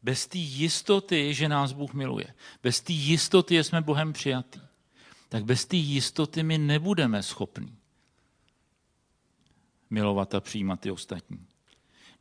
bez 0.03 0.27
té 0.27 0.37
jistoty, 0.37 1.33
že 1.33 1.49
nás 1.49 1.71
Bůh 1.71 1.93
miluje, 1.93 2.33
bez 2.63 2.81
té 2.81 2.93
jistoty, 2.93 3.55
že 3.55 3.63
jsme 3.63 3.81
Bohem 3.81 4.13
přijatý, 4.13 4.59
tak 5.29 5.45
bez 5.45 5.65
té 5.65 5.75
jistoty 5.75 6.43
my 6.43 6.57
nebudeme 6.57 7.23
schopni 7.23 7.71
milovat 9.89 10.35
a 10.35 10.39
přijímat 10.39 10.79
ty 10.79 10.91
ostatní. 10.91 11.45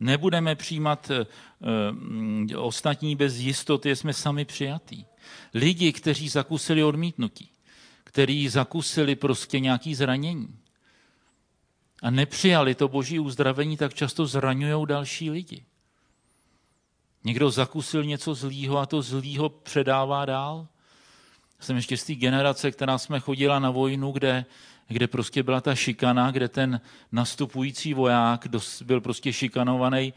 Nebudeme 0.00 0.54
přijímat 0.54 1.10
uh, 1.10 2.64
ostatní 2.64 3.16
bez 3.16 3.36
jistoty, 3.36 3.96
jsme 3.96 4.12
sami 4.12 4.44
přijatí. 4.44 5.06
Lidi, 5.54 5.92
kteří 5.92 6.28
zakusili 6.28 6.84
odmítnutí, 6.84 7.50
kteří 8.04 8.48
zakusili 8.48 9.16
prostě 9.16 9.60
nějaký 9.60 9.94
zranění 9.94 10.58
a 12.02 12.10
nepřijali 12.10 12.74
to 12.74 12.88
boží 12.88 13.18
uzdravení, 13.18 13.76
tak 13.76 13.94
často 13.94 14.26
zraňují 14.26 14.86
další 14.86 15.30
lidi. 15.30 15.64
Někdo 17.24 17.50
zakusil 17.50 18.04
něco 18.04 18.34
zlýho 18.34 18.78
a 18.78 18.86
to 18.86 19.02
zlýho 19.02 19.48
předává 19.48 20.24
dál. 20.24 20.68
Jsem 21.60 21.76
ještě 21.76 21.96
z 21.96 22.04
té 22.04 22.14
generace, 22.14 22.70
která 22.70 22.98
jsme 22.98 23.20
chodila 23.20 23.58
na 23.58 23.70
vojnu, 23.70 24.12
kde, 24.12 24.44
kde 24.88 25.06
prostě 25.06 25.42
byla 25.42 25.60
ta 25.60 25.74
šikana, 25.74 26.30
kde 26.30 26.48
ten 26.48 26.80
nastupující 27.12 27.94
voják 27.94 28.46
byl 28.84 29.00
prostě 29.00 29.32
šikanovaný 29.32 30.12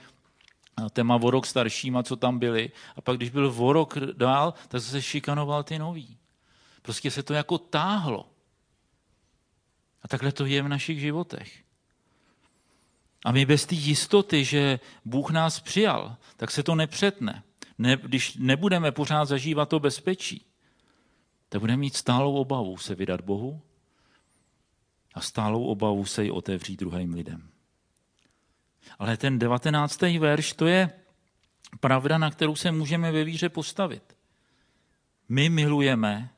téma 0.90 1.16
o 1.16 1.32
rok 1.32 1.46
staršíma, 1.46 2.04
co 2.04 2.16
tam 2.16 2.40
byli. 2.40 2.72
A 2.96 3.02
pak, 3.02 3.18
když 3.18 3.30
byl 3.30 3.54
o 3.58 3.74
rok 3.74 3.98
dál, 3.98 4.54
tak 4.68 4.82
se 4.82 5.02
šikanoval 5.02 5.64
ty 5.64 5.80
nový. 5.80 6.18
Prostě 6.82 7.12
se 7.12 7.24
to 7.24 7.34
jako 7.34 7.58
táhlo. 7.58 8.30
A 10.04 10.08
takhle 10.08 10.32
to 10.32 10.46
je 10.46 10.62
v 10.62 10.68
našich 10.68 11.00
životech. 11.00 11.64
A 13.26 13.32
my 13.32 13.46
bez 13.46 13.66
té 13.66 13.76
jistoty, 13.76 14.46
že 14.46 14.80
Bůh 15.06 15.32
nás 15.32 15.60
přijal, 15.60 16.16
tak 16.38 16.52
se 16.52 16.64
to 16.64 16.76
nepřetne. 16.76 17.44
Ne, 17.78 17.98
když 17.98 18.36
nebudeme 18.36 18.92
pořád 18.92 19.26
zažívat 19.26 19.70
to 19.70 19.80
bezpečí, 19.80 20.46
tak 21.52 21.62
budeme 21.62 21.80
mít 21.80 21.96
stálou 21.96 22.36
obavu 22.36 22.78
se 22.78 22.96
vydat 22.96 23.22
Bohu 23.22 23.62
a 25.14 25.22
stálou 25.22 25.66
obavu 25.66 26.06
se 26.06 26.26
i 26.26 26.32
otevřít 26.32 26.80
druhým 26.80 27.14
lidem. 27.14 27.50
Ale 29.00 29.18
ten 29.18 29.40
devatenáctý 29.40 30.20
verš, 30.20 30.54
to 30.54 30.66
je 30.66 30.92
pravda, 31.80 32.18
na 32.18 32.32
kterou 32.32 32.56
se 32.56 32.72
můžeme 32.72 33.12
ve 33.12 33.24
víře 33.24 33.50
postavit. 33.50 34.18
My 35.30 35.50
milujeme, 35.50 36.30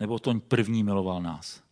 nebo 0.00 0.18
to 0.18 0.34
první 0.34 0.82
miloval 0.82 1.22
nás. 1.22 1.62